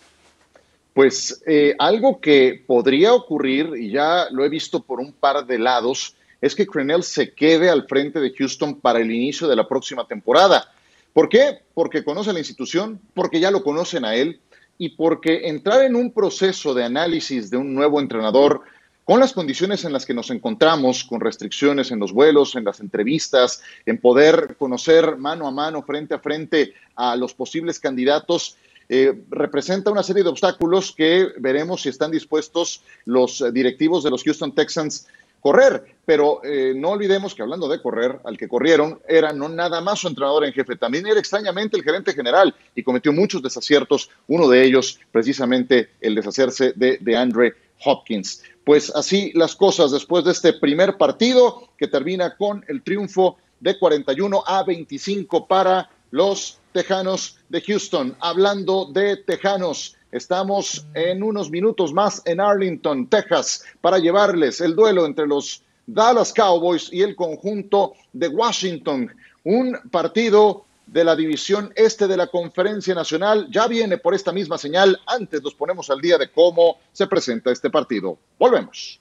Pues 0.98 1.44
eh, 1.46 1.76
algo 1.78 2.20
que 2.20 2.64
podría 2.66 3.14
ocurrir, 3.14 3.74
y 3.78 3.92
ya 3.92 4.30
lo 4.32 4.44
he 4.44 4.50
visto 4.50 4.82
por 4.82 5.00
un 5.00 5.14
par 5.14 5.46
de 5.46 5.60
lados, 5.60 6.16
es 6.42 6.56
que 6.56 6.66
Crenell 6.66 7.04
se 7.04 7.36
quede 7.36 7.70
al 7.70 7.86
frente 7.88 8.20
de 8.20 8.34
Houston 8.34 8.82
para 8.82 9.00
el 9.00 9.12
inicio 9.12 9.48
de 9.48 9.56
la 9.56 9.68
próxima 9.68 10.08
temporada. 10.08 10.74
¿Por 11.14 11.30
qué? 11.30 11.60
Porque 11.76 12.04
conoce 12.04 12.34
la 12.34 12.40
institución, 12.40 13.00
porque 13.14 13.40
ya 13.40 13.52
lo 13.52 13.62
conocen 13.62 14.06
a 14.06 14.16
él 14.16 14.40
y 14.80 14.90
porque 14.90 15.48
entrar 15.48 15.84
en 15.84 15.96
un 15.96 16.12
proceso 16.12 16.74
de 16.74 16.86
análisis 16.86 17.52
de 17.52 17.58
un 17.58 17.76
nuevo 17.76 18.00
entrenador 18.00 18.64
con 19.04 19.20
las 19.20 19.34
condiciones 19.34 19.86
en 19.86 19.94
las 19.94 20.04
que 20.04 20.16
nos 20.16 20.32
encontramos, 20.32 21.04
con 21.04 21.22
restricciones 21.22 21.92
en 21.92 22.00
los 22.00 22.12
vuelos, 22.12 22.56
en 22.56 22.66
las 22.66 22.80
entrevistas, 22.80 23.62
en 23.86 24.00
poder 24.00 24.56
conocer 24.58 25.16
mano 25.18 25.48
a 25.48 25.52
mano, 25.52 25.84
frente 25.84 26.16
a 26.16 26.20
frente 26.20 26.74
a 26.96 27.16
los 27.16 27.36
posibles 27.36 27.80
candidatos, 27.80 28.58
eh, 28.90 29.24
representa 29.30 29.92
una 29.92 30.04
serie 30.04 30.24
de 30.24 30.30
obstáculos 30.30 30.94
que 30.96 31.28
veremos 31.40 31.82
si 31.82 31.90
están 31.90 32.12
dispuestos 32.12 32.84
los 33.06 33.42
eh, 33.42 33.52
directivos 33.52 34.04
de 34.04 34.12
los 34.12 34.24
Houston 34.24 34.56
Texans 34.56 35.08
correr. 35.42 35.84
Pero 36.06 36.42
eh, 36.44 36.74
no 36.76 36.92
olvidemos 36.92 37.36
que 37.36 37.42
hablando 37.42 37.68
de 37.68 37.82
correr, 37.82 38.20
al 38.24 38.38
que 38.38 38.48
corrieron 38.48 39.00
era 39.08 39.34
no 39.34 39.50
nada 39.50 39.82
más 39.82 40.00
su 40.00 40.08
entrenador 40.08 40.46
en 40.46 40.54
jefe, 40.54 40.78
también 40.78 41.06
era 41.06 41.20
extrañamente 41.20 41.76
el 41.76 41.84
gerente 41.84 42.14
general 42.14 42.56
y 42.76 42.84
cometió 42.84 43.12
muchos 43.12 43.42
desaciertos, 43.42 44.10
uno 44.28 44.48
de 44.48 44.64
ellos 44.64 45.00
precisamente 45.12 45.90
el 46.00 46.16
deshacerse 46.16 46.72
de, 46.76 46.98
de 47.02 47.18
Andre 47.18 47.56
Hopkins. 47.84 48.42
Pues 48.64 48.90
así 48.96 49.32
las 49.36 49.56
cosas 49.56 49.92
después 49.92 50.24
de 50.24 50.32
este 50.32 50.54
primer 50.54 50.98
partido 50.98 51.70
que 51.78 51.88
termina 51.88 52.36
con 52.38 52.64
el 52.68 52.84
triunfo 52.84 53.38
de 53.60 53.78
41 53.78 54.44
a 54.46 54.64
25 54.64 55.48
para 55.48 55.90
los 56.12 56.60
Tejanos 56.78 57.40
de 57.50 57.60
Houston. 57.62 58.16
Hablando 58.20 58.86
de 58.86 59.18
Tejanos, 59.18 59.96
estamos 60.12 60.86
en 60.94 61.24
unos 61.24 61.50
minutos 61.50 61.92
más 61.92 62.22
en 62.26 62.40
Arlington, 62.40 63.08
Texas, 63.08 63.64
para 63.82 63.98
llevarles 63.98 64.62
el 64.62 64.76
duelo 64.76 65.08
entre 65.08 65.26
los 65.26 65.64
Dallas 65.88 66.32
Cowboys 66.32 66.94
y 66.94 67.02
el 67.02 67.16
conjunto 67.16 67.94
de 68.14 68.28
Washington. 68.28 69.12
Un 69.44 69.76
partido 69.90 70.66
de 70.86 71.04
la 71.04 71.16
división 71.16 71.74
este 71.76 72.08
de 72.08 72.16
la 72.16 72.28
Conferencia 72.28 72.94
Nacional 72.94 73.48
ya 73.50 73.66
viene 73.68 73.98
por 73.98 74.14
esta 74.14 74.32
misma 74.32 74.60
señal. 74.60 75.02
Antes 75.08 75.42
nos 75.42 75.56
ponemos 75.56 75.90
al 75.90 76.00
día 76.00 76.20
de 76.20 76.30
cómo 76.30 76.78
se 76.94 77.08
presenta 77.08 77.52
este 77.52 77.72
partido. 77.72 78.20
Volvemos. 78.38 79.00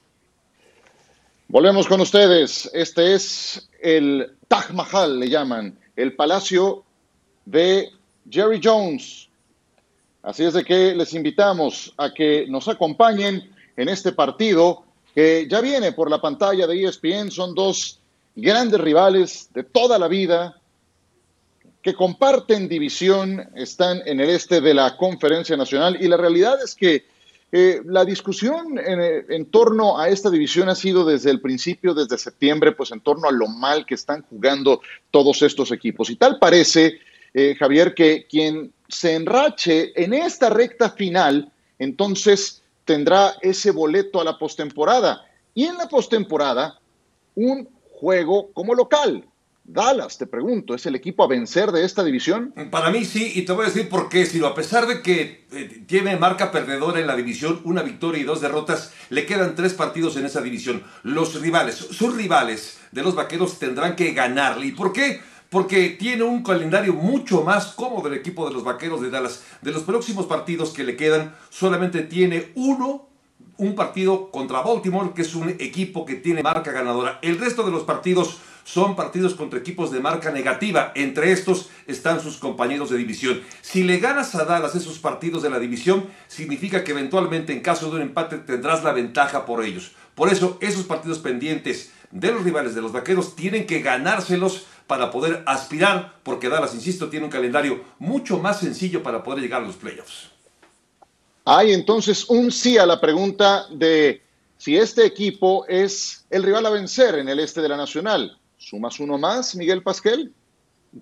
Volvemos 1.48 1.86
con 1.86 2.00
ustedes. 2.00 2.70
Este 2.72 3.12
es 3.12 3.68
el 3.82 4.32
Taj 4.48 4.70
Mahal, 4.72 5.20
le 5.20 5.28
llaman, 5.28 5.78
el 5.94 6.16
palacio 6.16 6.86
de 7.46 7.90
Jerry 8.28 8.61
Jones. 8.62 9.28
Así 10.22 10.44
es 10.44 10.54
de 10.54 10.64
que 10.64 10.94
les 10.94 11.14
invitamos 11.14 11.94
a 11.96 12.12
que 12.12 12.46
nos 12.48 12.68
acompañen 12.68 13.50
en 13.76 13.88
este 13.88 14.12
partido 14.12 14.82
que 15.14 15.46
ya 15.48 15.61
viene 15.61 15.92
por 15.92 16.11
la 16.11 16.20
pantalla 16.20 16.66
de 16.66 16.85
ESPN. 16.85 17.30
Son 17.30 17.54
dos 17.54 18.00
grandes 18.35 18.80
rivales 18.80 19.48
de 19.54 19.62
toda 19.62 19.98
la 19.98 20.09
vida 20.09 20.61
que 21.80 21.94
comparten 21.94 22.68
división, 22.68 23.48
están 23.54 24.02
en 24.06 24.18
el 24.20 24.30
este 24.30 24.61
de 24.61 24.74
la 24.74 24.96
Conferencia 24.96 25.56
Nacional 25.56 25.96
y 26.00 26.09
la 26.09 26.16
realidad 26.16 26.61
es 26.62 26.74
que 26.74 27.06
eh, 27.52 27.80
la 27.85 28.04
discusión 28.04 28.76
en, 28.76 29.24
en, 29.30 29.46
torno 29.46 29.96
a 29.96 30.09
esta 30.09 30.28
división 30.28 30.68
ha 30.68 30.74
sido 30.74 31.04
desde 31.04 31.30
el 31.30 31.40
principio, 31.40 31.94
desde 31.94 32.18
septiembre, 32.18 32.72
pues 32.72 32.90
en 32.90 33.00
torno 33.00 33.28
a 33.28 33.32
lo 33.32 33.46
mal 33.46 33.87
que 33.87 33.94
están 33.94 34.22
jugando 34.28 34.80
todos 35.12 35.42
estos 35.42 35.70
equipos. 35.70 36.11
Y 36.11 36.16
tal 36.16 36.40
parece 36.40 36.98
eh, 37.38 37.55
Javier, 37.55 37.92
que 37.92 38.27
quien 38.27 38.72
se 38.88 39.14
enrache 39.14 39.92
en 40.03 40.14
esta 40.14 40.49
recta 40.49 40.88
final, 40.88 41.53
entonces 41.79 42.62
tendrá 42.87 43.35
ese 43.42 43.72
boleto 43.72 44.22
a 44.22 44.25
la 44.25 44.38
postemporada. 44.38 45.27
Y 45.53 45.64
en 45.66 45.77
la 45.77 45.87
postemporada, 45.87 46.81
un 47.35 47.68
juego 47.92 48.51
como 48.55 48.75
local. 48.75 49.22
Dallas, 49.64 50.16
te 50.16 50.27
pregunto, 50.27 50.75
¿es 50.75 50.87
el 50.87 50.94
equipo 50.94 51.25
a 51.25 51.27
vencer 51.27 51.72
de 51.72 51.85
esta 51.85 52.03
división? 52.03 52.55
Para 52.70 52.90
mí 52.90 53.05
sí, 53.05 53.33
y 53.35 53.42
te 53.42 53.53
voy 53.53 53.64
a 53.64 53.68
decir 53.68 53.90
por 53.90 54.09
qué. 54.09 54.25
Si 54.25 54.42
a 54.42 54.55
pesar 54.55 54.87
de 54.87 55.03
que 55.03 55.44
eh, 55.53 55.83
tiene 55.87 56.16
marca 56.16 56.51
perdedora 56.51 57.01
en 57.01 57.07
la 57.07 57.16
división, 57.16 57.61
una 57.64 57.83
victoria 57.83 58.22
y 58.22 58.25
dos 58.25 58.40
derrotas, 58.40 58.94
le 59.11 59.27
quedan 59.27 59.55
tres 59.57 59.75
partidos 59.75 60.16
en 60.16 60.25
esa 60.25 60.40
división. 60.40 60.85
Los 61.03 61.38
rivales, 61.42 61.75
sus 61.75 62.16
rivales 62.16 62.79
de 62.92 63.03
los 63.03 63.14
vaqueros 63.14 63.59
tendrán 63.59 63.94
que 63.94 64.12
ganarle. 64.12 64.68
¿Y 64.68 64.72
por 64.72 64.94
qué? 64.94 65.20
Porque 65.50 65.90
tiene 65.90 66.22
un 66.24 66.42
calendario 66.42 66.92
mucho 66.92 67.42
más 67.42 67.66
cómodo 67.68 68.09
el 68.09 68.14
equipo 68.14 68.46
de 68.46 68.54
los 68.54 68.64
Vaqueros 68.64 69.00
de 69.00 69.11
Dallas. 69.11 69.44
De 69.62 69.72
los 69.72 69.82
próximos 69.82 70.26
partidos 70.26 70.70
que 70.70 70.85
le 70.85 70.96
quedan, 70.96 71.35
solamente 71.50 72.02
tiene 72.02 72.52
uno, 72.54 73.09
un 73.56 73.74
partido 73.74 74.30
contra 74.30 74.62
Baltimore, 74.62 75.12
que 75.14 75.22
es 75.22 75.35
un 75.35 75.50
equipo 75.50 76.04
que 76.04 76.16
tiene 76.16 76.42
marca 76.42 76.72
ganadora. 76.72 77.18
El 77.22 77.38
resto 77.38 77.62
de 77.62 77.70
los 77.70 77.85
partidos 77.85 78.38
son 78.66 78.96
partidos 78.96 79.35
contra 79.35 79.61
equipos 79.61 79.92
de 79.92 80.00
marca 80.00 80.32
negativa. 80.32 80.90
Entre 80.96 81.30
estos 81.30 81.70
están 81.87 82.20
sus 82.20 82.37
compañeros 82.38 82.90
de 82.90 82.98
división. 82.98 83.40
Si 83.61 83.85
le 83.85 83.98
ganas 83.98 84.35
a 84.35 84.44
Dallas 84.44 84.74
esos 84.74 84.98
partidos 84.98 85.42
de 85.42 85.50
la 85.50 85.61
división, 85.61 86.06
significa 86.26 86.82
que 86.82 86.90
eventualmente 86.90 87.52
en 87.52 87.61
caso 87.61 87.88
de 87.88 87.96
un 87.96 88.02
empate 88.02 88.38
tendrás 88.38 88.82
la 88.82 88.92
ventaja 88.92 89.46
por 89.46 89.64
ellos. 89.64 89.92
Por 90.16 90.30
eso 90.30 90.59
esos 90.61 90.85
partidos 90.85 91.20
pendientes 91.20 91.92
de 92.11 92.32
los 92.32 92.42
rivales 92.42 92.74
de 92.74 92.82
los 92.82 92.92
Vaqueros 92.92 93.37
tienen 93.37 93.66
que 93.66 93.80
ganárselos 93.82 94.66
para 94.87 95.11
poder 95.11 95.42
aspirar, 95.46 96.14
porque 96.22 96.49
Dallas, 96.49 96.75
insisto, 96.75 97.09
tiene 97.09 97.27
un 97.27 97.31
calendario 97.31 97.83
mucho 97.99 98.38
más 98.38 98.61
sencillo 98.61 99.03
para 99.03 99.22
poder 99.22 99.42
llegar 99.42 99.62
a 99.62 99.66
los 99.66 99.77
playoffs. 99.77 100.31
Hay 101.44 101.72
entonces 101.72 102.29
un 102.29 102.51
sí 102.51 102.79
a 102.79 102.87
la 102.87 103.01
pregunta 103.01 103.66
de 103.70 104.22
si 104.59 104.77
este 104.77 105.05
equipo 105.05 105.64
es 105.68 106.27
el 106.31 106.42
rival 106.42 106.66
a 106.66 106.70
vencer 106.70 107.16
en 107.16 107.29
el 107.29 107.38
este 107.40 107.61
de 107.61 107.68
la 107.68 107.77
Nacional. 107.77 108.38
¿Sumas 108.57 108.99
uno 109.01 109.18
más, 109.18 109.55
Miguel 109.55 109.83
Pasquel? 109.83 110.33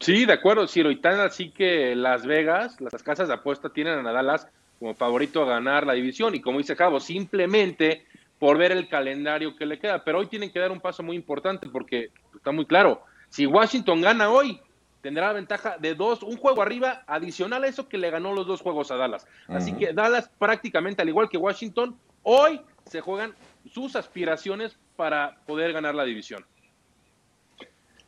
Sí, 0.01 0.27
de 0.27 0.33
acuerdo, 0.33 0.67
Ciro. 0.67 0.91
Y 0.91 1.01
tan 1.01 1.21
así 1.21 1.51
que 1.51 1.95
Las 1.95 2.27
Vegas, 2.27 2.81
las 2.81 3.03
casas 3.03 3.29
de 3.29 3.35
apuesta 3.35 3.71
tienen 3.71 4.07
a 4.07 4.13
Dallas 4.13 4.49
como 4.79 4.95
favorito 4.95 5.43
a 5.43 5.47
ganar 5.47 5.87
la 5.87 5.93
división. 5.93 6.35
Y 6.35 6.41
como 6.41 6.59
dice 6.59 6.77
Cabo, 6.77 7.01
simplemente 7.01 8.05
por 8.39 8.59
ver 8.59 8.73
el 8.73 8.89
calendario 8.89 9.57
que 9.57 9.67
le 9.67 9.79
queda. 9.79 10.05
Pero 10.05 10.19
hoy 10.19 10.27
tienen 10.27 10.51
que 10.51 10.59
dar 10.59 10.73
un 10.73 10.81
paso 10.81 11.03
muy 11.03 11.17
importante 11.17 11.69
porque 11.69 12.11
está 12.35 12.53
muy 12.53 12.67
claro. 12.67 13.03
Si 13.35 13.47
Washington 13.47 14.01
gana 14.01 14.31
hoy, 14.31 14.61
tendrá 15.01 15.27
la 15.27 15.33
ventaja 15.33 15.77
de 15.81 15.97
dos, 15.97 16.23
un 16.23 16.37
juego 16.37 16.63
arriba 16.63 17.03
adicional 17.09 17.65
a 17.65 17.67
eso 17.67 17.89
que 17.89 17.99
le 17.99 18.09
ganó 18.09 18.33
los 18.33 18.47
dos 18.47 18.61
juegos 18.61 18.93
a 18.93 18.97
Dallas. 18.97 19.27
Así 19.49 19.73
que 19.73 19.93
Dallas 19.93 20.31
prácticamente, 20.39 21.03
al 21.03 21.09
igual 21.09 21.29
que 21.29 21.37
Washington, 21.37 21.99
hoy 22.23 22.61
se 22.87 23.01
juegan 23.01 23.35
sus 23.69 23.97
aspiraciones 23.97 24.77
para 24.95 25.35
poder 25.47 25.73
ganar 25.73 25.97
la 25.97 26.05
división. 26.05 26.47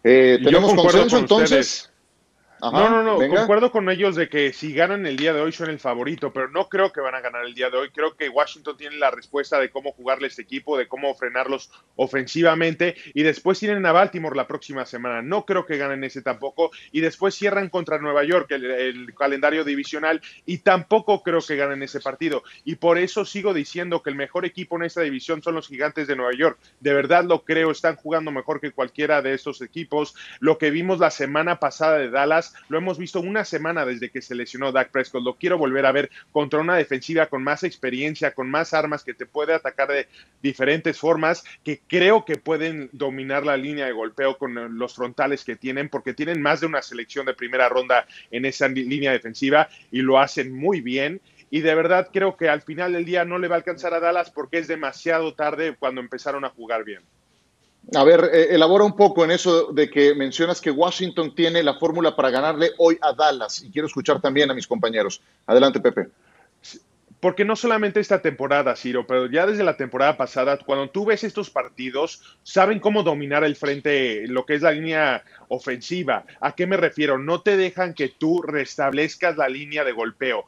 Eh, 0.04 0.38
tenemos 0.44 0.72
consenso 0.74 1.18
entonces. 1.18 1.92
No, 2.60 2.90
no, 2.90 3.02
no, 3.02 3.28
concuerdo 3.28 3.70
con 3.70 3.88
ellos 3.90 4.16
de 4.16 4.28
que 4.28 4.52
si 4.52 4.72
ganan 4.72 5.06
el 5.06 5.16
día 5.16 5.32
de 5.32 5.40
hoy 5.40 5.52
son 5.52 5.70
el 5.70 5.78
favorito, 5.78 6.32
pero 6.32 6.48
no 6.48 6.68
creo 6.68 6.92
que 6.92 7.00
van 7.00 7.14
a 7.14 7.20
ganar 7.20 7.44
el 7.44 7.54
día 7.54 7.70
de 7.70 7.76
hoy. 7.76 7.90
Creo 7.90 8.16
que 8.16 8.28
Washington 8.28 8.76
tiene 8.76 8.96
la 8.96 9.10
respuesta 9.10 9.58
de 9.58 9.70
cómo 9.70 9.92
jugarle 9.92 10.28
este 10.28 10.42
equipo, 10.42 10.78
de 10.78 10.88
cómo 10.88 11.14
frenarlos 11.14 11.70
ofensivamente 11.96 12.96
y 13.14 13.22
después 13.22 13.58
tienen 13.58 13.84
a 13.86 13.92
Baltimore 13.92 14.36
la 14.36 14.46
próxima 14.46 14.86
semana. 14.86 15.22
No 15.22 15.44
creo 15.44 15.66
que 15.66 15.76
ganen 15.76 16.04
ese 16.04 16.22
tampoco 16.22 16.70
y 16.92 17.00
después 17.00 17.34
cierran 17.34 17.68
contra 17.68 17.98
Nueva 17.98 18.24
York 18.24 18.50
el, 18.50 18.64
el 18.64 19.14
calendario 19.14 19.64
divisional 19.64 20.20
y 20.44 20.58
tampoco 20.58 21.22
creo 21.22 21.40
que 21.40 21.56
ganen 21.56 21.82
ese 21.82 22.00
partido. 22.00 22.42
Y 22.64 22.76
por 22.76 22.98
eso 22.98 23.24
sigo 23.24 23.52
diciendo 23.54 24.02
que 24.02 24.10
el 24.10 24.16
mejor 24.16 24.44
equipo 24.44 24.76
en 24.76 24.84
esta 24.84 25.02
división 25.02 25.42
son 25.42 25.54
los 25.54 25.68
Gigantes 25.68 26.06
de 26.06 26.16
Nueva 26.16 26.32
York. 26.36 26.58
De 26.80 26.94
verdad 26.94 27.24
lo 27.24 27.44
creo, 27.44 27.70
están 27.70 27.96
jugando 27.96 28.30
mejor 28.30 28.60
que 28.60 28.72
cualquiera 28.72 29.22
de 29.22 29.34
estos 29.34 29.60
equipos. 29.60 30.14
Lo 30.40 30.58
que 30.58 30.70
vimos 30.70 30.98
la 30.98 31.10
semana 31.10 31.60
pasada 31.60 31.98
de 31.98 32.10
Dallas 32.10 32.45
lo 32.68 32.78
hemos 32.78 32.98
visto 32.98 33.20
una 33.20 33.44
semana 33.44 33.84
desde 33.84 34.10
que 34.10 34.22
se 34.22 34.34
lesionó 34.34 34.72
Dak 34.72 34.90
Prescott. 34.90 35.22
Lo 35.22 35.34
quiero 35.34 35.58
volver 35.58 35.86
a 35.86 35.92
ver 35.92 36.10
contra 36.32 36.60
una 36.60 36.76
defensiva 36.76 37.26
con 37.26 37.42
más 37.42 37.62
experiencia, 37.64 38.34
con 38.34 38.50
más 38.50 38.74
armas, 38.74 39.04
que 39.04 39.14
te 39.14 39.26
puede 39.26 39.54
atacar 39.54 39.88
de 39.88 40.08
diferentes 40.42 40.98
formas, 40.98 41.44
que 41.64 41.80
creo 41.86 42.24
que 42.24 42.36
pueden 42.36 42.88
dominar 42.92 43.44
la 43.44 43.56
línea 43.56 43.86
de 43.86 43.92
golpeo 43.92 44.38
con 44.38 44.78
los 44.78 44.94
frontales 44.94 45.44
que 45.44 45.56
tienen, 45.56 45.88
porque 45.88 46.14
tienen 46.14 46.42
más 46.42 46.60
de 46.60 46.66
una 46.66 46.82
selección 46.82 47.26
de 47.26 47.34
primera 47.34 47.68
ronda 47.68 48.06
en 48.30 48.44
esa 48.44 48.68
línea 48.68 49.12
defensiva 49.12 49.68
y 49.90 50.02
lo 50.02 50.18
hacen 50.18 50.52
muy 50.52 50.80
bien 50.80 51.20
y 51.50 51.60
de 51.60 51.74
verdad 51.74 52.08
creo 52.12 52.36
que 52.36 52.48
al 52.48 52.62
final 52.62 52.92
del 52.92 53.04
día 53.04 53.24
no 53.24 53.38
le 53.38 53.48
va 53.48 53.54
a 53.56 53.58
alcanzar 53.58 53.94
a 53.94 54.00
Dallas 54.00 54.30
porque 54.30 54.58
es 54.58 54.68
demasiado 54.68 55.34
tarde 55.34 55.76
cuando 55.78 56.00
empezaron 56.00 56.44
a 56.44 56.50
jugar 56.50 56.84
bien. 56.84 57.02
A 57.94 58.02
ver, 58.02 58.30
eh, 58.32 58.48
elabora 58.50 58.84
un 58.84 58.96
poco 58.96 59.24
en 59.24 59.30
eso 59.30 59.72
de 59.72 59.88
que 59.88 60.14
mencionas 60.14 60.60
que 60.60 60.72
Washington 60.72 61.34
tiene 61.34 61.62
la 61.62 61.74
fórmula 61.74 62.16
para 62.16 62.30
ganarle 62.30 62.72
hoy 62.78 62.98
a 63.00 63.12
Dallas. 63.12 63.62
Y 63.62 63.70
quiero 63.70 63.86
escuchar 63.86 64.20
también 64.20 64.50
a 64.50 64.54
mis 64.54 64.66
compañeros. 64.66 65.22
Adelante, 65.46 65.78
Pepe. 65.78 66.08
Porque 67.20 67.44
no 67.44 67.56
solamente 67.56 68.00
esta 68.00 68.20
temporada, 68.20 68.76
Ciro, 68.76 69.06
pero 69.06 69.30
ya 69.30 69.46
desde 69.46 69.64
la 69.64 69.76
temporada 69.76 70.16
pasada, 70.16 70.58
cuando 70.58 70.90
tú 70.90 71.06
ves 71.06 71.24
estos 71.24 71.48
partidos, 71.48 72.38
saben 72.42 72.78
cómo 72.78 73.04
dominar 73.04 73.42
el 73.44 73.56
frente, 73.56 74.26
lo 74.26 74.44
que 74.44 74.54
es 74.54 74.62
la 74.62 74.72
línea 74.72 75.24
ofensiva. 75.48 76.24
¿A 76.40 76.54
qué 76.54 76.66
me 76.66 76.76
refiero? 76.76 77.18
No 77.18 77.40
te 77.40 77.56
dejan 77.56 77.94
que 77.94 78.08
tú 78.08 78.42
restablezcas 78.42 79.36
la 79.36 79.48
línea 79.48 79.84
de 79.84 79.92
golpeo 79.92 80.44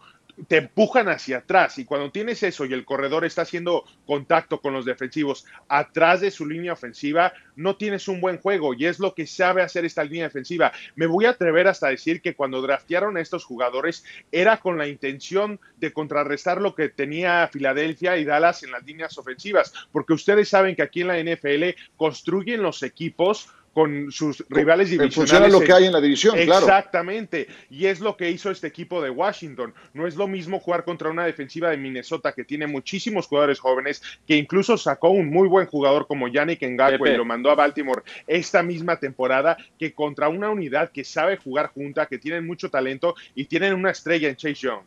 te 0.46 0.58
empujan 0.58 1.08
hacia 1.08 1.38
atrás 1.38 1.78
y 1.78 1.84
cuando 1.84 2.10
tienes 2.10 2.42
eso 2.42 2.64
y 2.64 2.72
el 2.72 2.84
corredor 2.84 3.24
está 3.24 3.42
haciendo 3.42 3.84
contacto 4.06 4.60
con 4.60 4.72
los 4.72 4.84
defensivos 4.84 5.44
atrás 5.68 6.20
de 6.20 6.30
su 6.30 6.46
línea 6.46 6.72
ofensiva, 6.72 7.32
no 7.56 7.76
tienes 7.76 8.06
un 8.08 8.20
buen 8.20 8.38
juego 8.38 8.74
y 8.74 8.86
es 8.86 9.00
lo 9.00 9.14
que 9.14 9.26
sabe 9.26 9.62
hacer 9.62 9.84
esta 9.84 10.04
línea 10.04 10.24
defensiva. 10.24 10.72
Me 10.94 11.06
voy 11.06 11.26
a 11.26 11.30
atrever 11.30 11.66
hasta 11.66 11.88
decir 11.88 12.20
que 12.20 12.34
cuando 12.34 12.62
draftearon 12.62 13.16
a 13.16 13.20
estos 13.20 13.44
jugadores 13.44 14.04
era 14.30 14.58
con 14.58 14.78
la 14.78 14.86
intención 14.86 15.58
de 15.78 15.92
contrarrestar 15.92 16.60
lo 16.60 16.74
que 16.74 16.88
tenía 16.88 17.48
Filadelfia 17.48 18.16
y 18.16 18.24
Dallas 18.24 18.62
en 18.62 18.70
las 18.70 18.84
líneas 18.84 19.18
ofensivas, 19.18 19.72
porque 19.92 20.12
ustedes 20.12 20.48
saben 20.48 20.76
que 20.76 20.82
aquí 20.82 21.00
en 21.00 21.08
la 21.08 21.18
NFL 21.18 21.76
construyen 21.96 22.62
los 22.62 22.82
equipos 22.82 23.48
con 23.78 24.10
sus 24.10 24.44
rivales 24.48 24.90
divisionales. 24.90 25.14
Funciona 25.14 25.46
lo 25.46 25.60
que 25.60 25.72
hay 25.72 25.84
en 25.84 25.92
la 25.92 26.00
división, 26.00 26.34
claro. 26.34 26.66
Exactamente. 26.66 27.46
Y 27.70 27.86
es 27.86 28.00
lo 28.00 28.16
que 28.16 28.28
hizo 28.28 28.50
este 28.50 28.66
equipo 28.66 29.00
de 29.00 29.08
Washington. 29.08 29.72
No 29.94 30.08
es 30.08 30.16
lo 30.16 30.26
mismo 30.26 30.58
jugar 30.58 30.82
contra 30.82 31.10
una 31.10 31.24
defensiva 31.24 31.70
de 31.70 31.76
Minnesota 31.76 32.32
que 32.32 32.42
tiene 32.42 32.66
muchísimos 32.66 33.28
jugadores 33.28 33.60
jóvenes, 33.60 34.02
que 34.26 34.34
incluso 34.34 34.76
sacó 34.76 35.10
un 35.10 35.30
muy 35.30 35.46
buen 35.46 35.68
jugador 35.68 36.08
como 36.08 36.26
Yannick 36.26 36.60
Ngakwe 36.60 37.12
y 37.12 37.16
lo 37.16 37.24
mandó 37.24 37.52
a 37.52 37.54
Baltimore 37.54 38.02
esta 38.26 38.64
misma 38.64 38.98
temporada, 38.98 39.56
que 39.78 39.92
contra 39.92 40.28
una 40.28 40.50
unidad 40.50 40.90
que 40.90 41.04
sabe 41.04 41.36
jugar 41.36 41.68
junta, 41.68 42.06
que 42.06 42.18
tienen 42.18 42.48
mucho 42.48 42.70
talento 42.70 43.14
y 43.36 43.44
tienen 43.44 43.74
una 43.74 43.92
estrella 43.92 44.28
en 44.28 44.34
Chase 44.34 44.54
Young. 44.54 44.82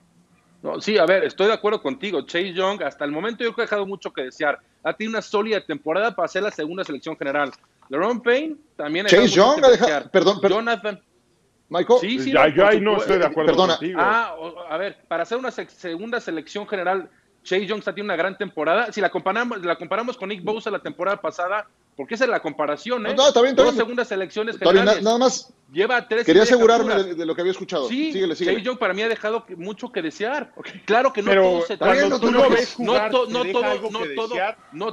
No, 0.62 0.80
sí, 0.80 0.98
a 0.98 1.06
ver, 1.06 1.24
estoy 1.24 1.48
de 1.48 1.54
acuerdo 1.54 1.82
contigo. 1.82 2.22
Chase 2.22 2.54
Young, 2.54 2.84
hasta 2.84 3.04
el 3.04 3.12
momento 3.12 3.44
yo 3.44 3.54
creo 3.54 3.56
que 3.56 3.62
ha 3.62 3.66
dejado 3.66 3.86
mucho 3.88 4.14
que 4.14 4.24
desear. 4.24 4.60
Ha 4.84 4.94
tenido 4.94 5.12
una 5.18 5.22
sólida 5.22 5.60
temporada 5.62 6.16
para 6.16 6.28
ser 6.28 6.44
la 6.44 6.52
segunda 6.52 6.84
selección 6.84 7.18
general. 7.18 7.52
LeRon 7.90 8.22
Payne 8.22 8.56
también 8.76 9.06
Chase 9.08 9.30
Young 9.30 9.62
perdón, 10.12 10.40
perdón, 10.40 10.66
Jonathan. 10.66 11.02
Michael, 11.70 12.00
sí, 12.02 12.20
sí, 12.20 12.34
ya, 12.34 12.54
yo 12.54 12.68
ahí 12.68 12.82
no 12.82 12.98
estoy 12.98 13.18
de 13.18 13.26
acuerdo 13.26 13.54
Perdona. 13.54 13.78
contigo. 13.78 14.00
Ah, 14.02 14.36
a 14.70 14.78
ver, 14.78 14.98
para 15.08 15.24
hacer 15.24 15.38
una 15.38 15.52
segunda 15.52 16.20
selección 16.20 16.68
general, 16.68 17.10
Chase 17.44 17.66
Young 17.66 17.80
está 17.80 17.94
tiene 17.96 18.08
una 18.08 18.18
gran 18.18 18.38
temporada. 18.38 18.92
Si 18.92 19.00
la 19.00 19.10
comparamos, 19.10 19.64
la 19.64 19.78
comparamos 19.78 20.18
con 20.18 20.30
Nick 20.30 20.44
Bosa 20.44 20.70
la 20.70 20.80
temporada 20.80 21.18
pasada, 21.22 21.68
porque 21.96 22.16
esa 22.16 22.26
es 22.26 22.30
la 22.30 22.42
comparación, 22.42 23.08
¿eh? 23.08 23.16
No, 23.16 23.30
está 23.30 23.42
bien, 23.42 23.52
está 23.52 23.64
Dos 23.64 23.76
segundas 23.76 24.08
selecciones 24.10 24.56
Está 24.56 24.66
bien, 24.66 24.80
generales. 24.80 25.04
nada 25.04 25.18
más 25.18 25.54
Lleva 25.72 26.06
tres. 26.06 26.26
quería 26.26 26.44
asegurarme 26.44 26.96
de, 26.96 27.16
de 27.16 27.26
lo 27.26 27.34
que 27.34 27.42
había 27.42 27.52
escuchado. 27.52 27.88
Sí, 27.88 28.12
síguele, 28.12 28.36
síguele. 28.36 28.58
Chase 28.58 28.66
Young 28.66 28.78
para 28.78 28.94
mí 28.94 29.02
ha 29.04 29.08
dejado 29.08 29.46
que- 29.46 29.56
mucho 29.56 29.90
que 29.90 30.02
desear. 30.02 30.54
Claro 30.84 31.14
que 31.14 31.22
no 31.22 31.30
Pero 31.32 31.44
todo 31.44 31.62
se 31.62 31.78
tú 31.78 31.86
no 31.86 31.90
todo, 32.02 32.10
no 32.10 32.30
todo, 32.30 33.30
no 33.30 34.00
todo, 34.14 34.36
de 34.36 34.56
no, 34.74 34.86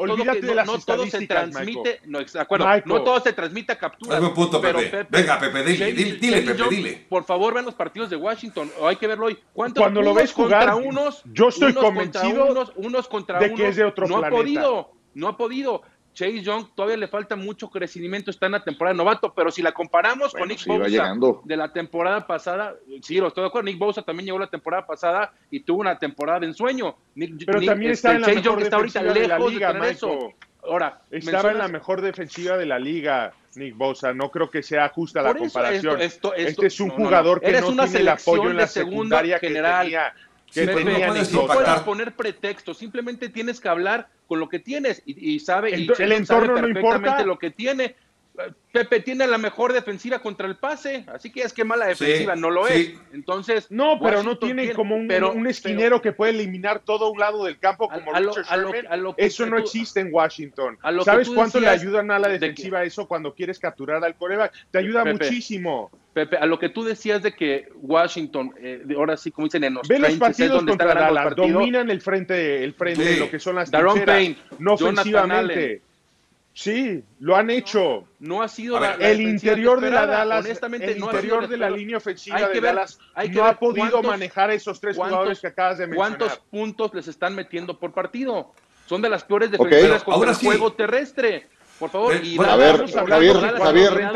no 0.65 0.79
todo 0.79 1.07
se 1.07 1.27
transmite, 1.27 2.01
no, 2.07 2.21
de 2.21 2.41
acuerdo, 2.41 2.67
no 2.85 3.03
todo 3.03 3.21
se 3.21 3.33
transmite 3.33 3.73
a 3.73 3.79
capturas. 3.79 4.15
Es 4.17 4.21
buen 4.21 4.35
punto, 4.35 4.61
Pepe. 4.61 5.07
Venga, 5.11 5.41
Pepe, 5.41 5.65
dile, 5.65 5.79
Chase- 5.79 5.93
dile, 5.93 6.17
dile, 6.17 6.43
Pepe, 6.43 6.59
Young, 6.59 6.71
dile. 6.71 7.07
Por 7.09 7.25
favor, 7.25 7.55
vean 7.55 7.65
los 7.65 7.75
partidos 7.75 8.09
de 8.11 8.17
Washington, 8.17 8.71
o 8.79 8.87
hay 8.87 8.97
que 8.97 9.07
verlo 9.09 9.27
hoy. 9.27 9.39
¿Cuántos 9.53 9.83
Cuando 9.83 10.01
lo 10.01 10.15
ves 10.15 10.33
jugar, 10.33 10.67
contra 10.71 10.77
unos, 10.77 11.23
yo 11.25 11.49
estoy 11.49 11.73
unos 11.73 11.83
contra 11.85 12.21
convencido 12.21 12.47
unos, 12.53 12.73
unos 12.77 13.09
contra 13.09 13.39
de 13.41 13.47
unos, 13.47 13.59
que 13.59 13.69
es 13.69 13.77
de 13.77 13.85
otro 13.85 14.07
no 14.07 14.21
planeta. 14.21 14.29
ha 14.37 14.41
podido, 14.41 14.93
no 15.15 15.29
ha 15.29 15.37
podido. 15.37 15.83
Chase 16.15 16.43
Young 16.43 16.67
todavía 16.75 16.97
le 16.97 17.07
falta 17.07 17.37
mucho 17.37 17.69
crecimiento, 17.69 18.31
está 18.31 18.47
en 18.47 18.53
la 18.53 18.65
temporada 18.65 18.93
de 18.93 18.99
novato, 18.99 19.33
pero 19.35 19.51
si 19.53 19.63
la 19.63 19.71
comparamos 19.73 20.33
Bueno, 20.33 20.39
con 20.47 20.49
Nick 20.49 20.67
Bosa 20.67 20.89
llegando. 20.89 21.43
de 21.45 21.57
la 21.57 21.73
temporada 21.73 22.27
pasada, 22.27 22.75
sí, 23.03 23.19
lo 23.19 23.29
estoy 23.29 23.43
de 23.43 23.49
acuerdo, 23.49 23.67
Nick 23.67 23.79
Bosa 23.79 24.03
también 24.03 24.27
llegó 24.27 24.39
la 24.39 24.49
temporada 24.49 24.85
pasada 24.85 25.33
y 25.51 25.61
tuvo 25.61 25.81
una 25.81 25.97
temporada 25.99 26.41
de 26.41 26.47
ensueño. 26.47 26.97
Nick, 27.15 27.45
Pero 27.47 27.61
Nick- 27.61 27.69
también 27.69 27.93
este, 27.93 28.09
está 28.09 28.15
en 28.17 28.21
la 28.23 28.27
Chase 28.27 28.37
mejor 28.41 28.53
Young 28.55 28.63
está 28.65 28.77
ahorita 28.77 28.99
defensiva 29.03 29.23
de 29.23 29.29
la 29.29 29.37
lejos 29.39 29.53
liga, 29.53 29.67
de 29.69 29.75
tener 29.75 29.91
eso. 29.93 30.19
Ahora, 30.65 31.01
Estaba 31.11 31.53
en 31.53 31.59
la 31.59 31.69
mejor 31.69 32.01
defensiva 32.03 32.57
de 32.59 32.67
la 32.67 32.79
liga, 32.81 33.33
Nick 33.55 33.77
Bosa. 33.77 34.13
No 34.13 34.29
creo 34.31 34.51
que 34.51 34.63
sea 34.63 34.89
justa 34.89 35.23
la 35.23 35.33
comparación. 35.35 36.01
esto- 36.01 36.35
esto- 36.35 36.35
esto- 36.35 36.51
este 36.51 36.67
es 36.67 36.81
un 36.81 36.89
no, 36.89 36.95
no, 36.95 36.99
no. 36.99 37.05
jugador 37.07 37.41
que 37.41 37.47
Eres 37.49 37.63
no 37.63 37.69
una 37.69 37.85
tiene 37.85 38.01
el 38.01 38.09
apoyo 38.09 38.43
selección 38.43 38.51
en 38.51 38.57
la 38.57 38.67
secundaria 38.67 39.39
que 39.39 39.47
general. 39.49 39.85
tenía, 39.85 40.15
Sí, 40.51 40.61
pero 40.65 40.79
tenía 40.79 41.07
no 41.07 41.13
puedes 41.13 41.33
no 41.33 41.47
puedes 41.47 41.81
poner 41.81 42.13
pretextos, 42.15 42.79
simplemente 42.79 43.29
tienes 43.29 43.61
que 43.61 43.69
hablar 43.69 44.09
con 44.27 44.41
lo 44.41 44.49
que 44.49 44.59
tienes 44.59 45.03
y, 45.05 45.35
y 45.35 45.41
sabe 45.41 45.71
y 45.71 45.75
el 45.75 45.87
Young 45.87 45.97
sabe 45.97 46.15
entorno 46.17 46.47
no 46.47 46.53
perfectamente 46.55 47.09
importa. 47.09 47.23
lo 47.25 47.39
que 47.39 47.51
tiene. 47.51 47.95
Pepe 48.71 49.01
tiene 49.01 49.27
la 49.27 49.37
mejor 49.37 49.73
defensiva 49.73 50.21
contra 50.21 50.47
el 50.47 50.55
pase, 50.55 51.05
así 51.13 51.33
que 51.33 51.41
es 51.43 51.53
que 51.53 51.65
mala 51.65 51.87
defensiva 51.87 52.35
Sí, 52.37 52.41
no 52.41 52.51
lo 52.51 52.67
sí. 52.69 52.95
es. 52.95 53.13
Entonces, 53.15 53.67
No, 53.69 53.99
pero 54.01 54.23
no 54.23 54.39
tiene 54.39 54.73
como 54.75 54.95
un, 54.95 55.09
pero- 55.09 55.33
un 55.33 55.49
esquinero 55.49 56.01
que 56.01 56.13
puede 56.13 56.31
eliminar 56.35 56.79
todo 56.85 57.11
un 57.11 57.19
lado 57.19 57.45
del 57.45 57.59
campo 57.59 57.89
como 57.89 58.15
a 58.15 58.21
Richard 58.21 58.59
lo- 58.61 58.73
Sherman. 58.73 58.93
a 58.93 58.97
lo 58.97 59.17
que 59.17 59.25
eso 59.27 59.45
no 59.47 59.57
tú- 59.57 59.63
existe 59.65 59.99
en 59.99 60.11
Washington. 60.13 60.79
a 60.83 60.93
lo 60.93 61.01
que 61.01 61.05
¿Sabes 61.07 61.29
cuánto 61.31 61.59
le 61.59 61.67
ayudan 61.69 62.13
a 62.13 62.21
la 62.21 62.29
de 62.29 62.35
que- 62.39 62.47
defensiva 62.47 62.85
eso 62.85 63.09
cuando 63.09 63.35
quieres 63.35 63.59
capturar 63.59 64.05
al 64.05 64.15
coreback? 64.15 64.53
Te 64.71 64.79
ayuda 64.79 65.03
Pepe, 65.03 65.25
muchísimo. 65.25 65.91
Pepe, 66.27 66.37
a 66.37 66.47
lo 66.47 66.59
que 66.59 66.69
tú 66.69 66.83
decías 66.83 67.23
de 67.23 67.33
que 67.35 67.69
Washington, 67.77 68.53
eh, 68.61 68.83
de- 68.85 68.95
ahora 68.97 69.17
sí, 69.17 69.31
como 69.31 69.47
dicen 69.47 69.63
en 69.65 69.75
los 69.75 69.87
Ve 69.87 69.99
los 69.99 70.15
partidos 70.15 70.57
donde 70.57 70.73
está 70.73 70.85
contra 70.87 71.01
Dallas, 71.03 71.25
partido. 71.25 71.49
dominan 71.61 71.91
el 71.91 72.01
frente, 72.01 72.65
el 72.65 72.75
frente 72.75 73.05
Sí. 73.05 73.15
de 73.15 73.17
lo 73.21 73.31
que 73.31 73.39
son 73.39 73.55
las 73.57 73.71
Daron 73.71 74.05
Payne, 74.05 74.37
no 74.59 74.75
ofensivamente. 74.75 75.83
Sí, 76.55 77.05
lo 77.21 77.37
han 77.37 77.51
hecho. 77.51 78.09
No 78.19 78.43
ha 78.43 78.49
sido 78.49 78.81
la, 78.81 78.91
ver, 78.97 78.99
la 79.01 79.09
el 79.11 79.21
interior 79.21 79.81
de 79.81 79.91
la. 79.93 80.07
Dallas, 80.07 80.45
honestamente, 80.45 80.91
el 80.91 80.99
no 80.99 81.07
ha 81.07 81.11
sido 81.13 81.21
interior 81.23 81.49
de 81.49 81.57
la 81.57 81.71
línea 81.71 81.99
ofensiva 81.99 82.37
Hay 82.37 82.47
que 82.47 82.55
de 82.55 82.61
ver- 82.61 82.75
Dallas 82.75 82.99
hay 83.15 83.29
que 83.29 83.37
no 83.37 83.45
ver 83.45 83.53
ha 83.53 83.59
podido 83.61 83.91
cuántos- 83.93 84.07
manejar 84.11 84.51
esos 84.51 84.81
tres 84.81 84.97
¿Cuántos- 84.97 85.15
jugadores 85.19 85.41
que 85.41 85.47
acabas 85.47 85.79
de 85.79 85.87
mencionar. 85.87 86.19
¿Cuántos 86.19 86.39
puntos 86.51 86.95
les 86.95 87.07
están 87.07 87.37
metiendo 87.37 87.79
por 87.79 87.93
partido? 87.93 88.53
Son 88.87 89.01
de 89.01 89.09
las 89.09 89.23
peores 89.23 89.53
defensivas 89.53 90.03
contra 90.03 90.15
Ahora 90.15 90.31
el 90.33 90.37
sí. 90.37 90.47
juego 90.47 90.73
terrestre. 90.73 91.47
Por 91.79 91.91
favor, 91.91 92.15
y 92.23 92.37
bueno, 92.37 92.53
a 92.53 92.57
ver, 92.57 92.93
Javier, 92.93 93.37
Javier. 93.57 94.11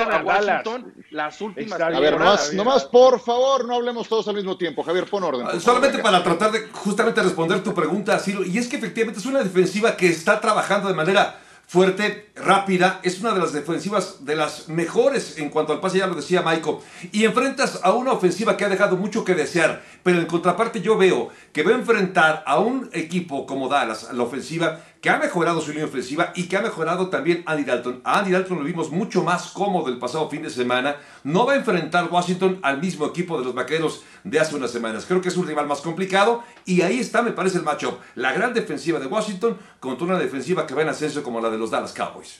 las 1.10 1.40
últimas 1.40 1.80
A 1.80 2.00
ver, 2.00 2.18
nomás, 2.18 2.52
nomás, 2.54 2.84
por 2.84 3.20
favor, 3.20 3.64
no 3.64 3.76
hablemos 3.76 4.08
todos 4.08 4.26
al 4.26 4.34
mismo 4.34 4.56
tiempo. 4.56 4.82
Javier, 4.82 5.04
pon 5.06 5.22
orden. 5.22 5.42
por 5.42 5.50
favor, 5.50 5.62
Solamente 5.62 5.98
para 5.98 6.24
tratar 6.24 6.50
de 6.50 6.68
justamente 6.72 7.22
responder 7.22 7.62
tu 7.62 7.72
pregunta, 7.72 8.18
Ciro, 8.18 8.44
y 8.44 8.58
es 8.58 8.66
que 8.66 8.76
efectivamente 8.76 9.20
es 9.20 9.26
una 9.26 9.44
defensiva 9.44 9.96
que 9.96 10.08
está 10.08 10.40
trabajando 10.40 10.88
de 10.88 10.94
manera 10.94 11.38
fuerte, 11.66 12.31
rápida, 12.34 13.00
es 13.02 13.20
una 13.20 13.32
de 13.32 13.40
las 13.40 13.52
defensivas 13.52 14.24
de 14.24 14.36
las 14.36 14.68
mejores 14.68 15.38
en 15.38 15.50
cuanto 15.50 15.72
al 15.72 15.80
pase, 15.80 15.98
ya 15.98 16.06
lo 16.06 16.14
decía 16.14 16.42
Michael, 16.42 16.78
y 17.12 17.24
enfrentas 17.24 17.80
a 17.82 17.92
una 17.92 18.12
ofensiva 18.12 18.56
que 18.56 18.64
ha 18.64 18.68
dejado 18.68 18.96
mucho 18.96 19.24
que 19.24 19.34
desear, 19.34 19.82
pero 20.02 20.18
en 20.18 20.26
contraparte 20.26 20.80
yo 20.80 20.96
veo 20.96 21.28
que 21.52 21.62
va 21.62 21.72
a 21.72 21.74
enfrentar 21.74 22.42
a 22.46 22.58
un 22.58 22.88
equipo 22.92 23.46
como 23.46 23.68
Dallas, 23.68 24.08
la 24.12 24.22
ofensiva, 24.22 24.80
que 25.02 25.10
ha 25.10 25.18
mejorado 25.18 25.60
su 25.60 25.72
línea 25.72 25.86
ofensiva 25.86 26.32
y 26.36 26.44
que 26.44 26.56
ha 26.56 26.62
mejorado 26.62 27.08
también 27.08 27.42
Andy 27.44 27.64
Dalton. 27.64 28.00
A 28.04 28.20
Andy 28.20 28.30
Dalton 28.30 28.58
lo 28.58 28.64
vimos 28.64 28.92
mucho 28.92 29.24
más 29.24 29.48
cómodo 29.48 29.88
el 29.88 29.98
pasado 29.98 30.30
fin 30.30 30.42
de 30.42 30.48
semana. 30.48 30.94
No 31.24 31.44
va 31.44 31.54
a 31.54 31.56
enfrentar 31.56 32.08
Washington 32.08 32.60
al 32.62 32.80
mismo 32.80 33.06
equipo 33.06 33.36
de 33.36 33.44
los 33.44 33.52
vaqueros 33.52 34.04
de 34.22 34.38
hace 34.38 34.54
unas 34.54 34.70
semanas. 34.70 35.04
Creo 35.04 35.20
que 35.20 35.28
es 35.28 35.36
un 35.36 35.48
rival 35.48 35.66
más 35.66 35.80
complicado 35.80 36.44
y 36.64 36.82
ahí 36.82 37.00
está, 37.00 37.20
me 37.20 37.32
parece, 37.32 37.58
el 37.58 37.64
matchup. 37.64 37.98
La 38.14 38.32
gran 38.32 38.54
defensiva 38.54 39.00
de 39.00 39.06
Washington 39.06 39.58
contra 39.80 40.06
una 40.06 40.18
defensiva 40.20 40.68
que 40.68 40.74
va 40.74 40.82
en 40.82 40.90
ascenso 40.90 41.24
como 41.24 41.40
la 41.40 41.50
de 41.50 41.58
los 41.58 41.72
Dallas 41.72 41.92
Cowboys. 41.92 42.31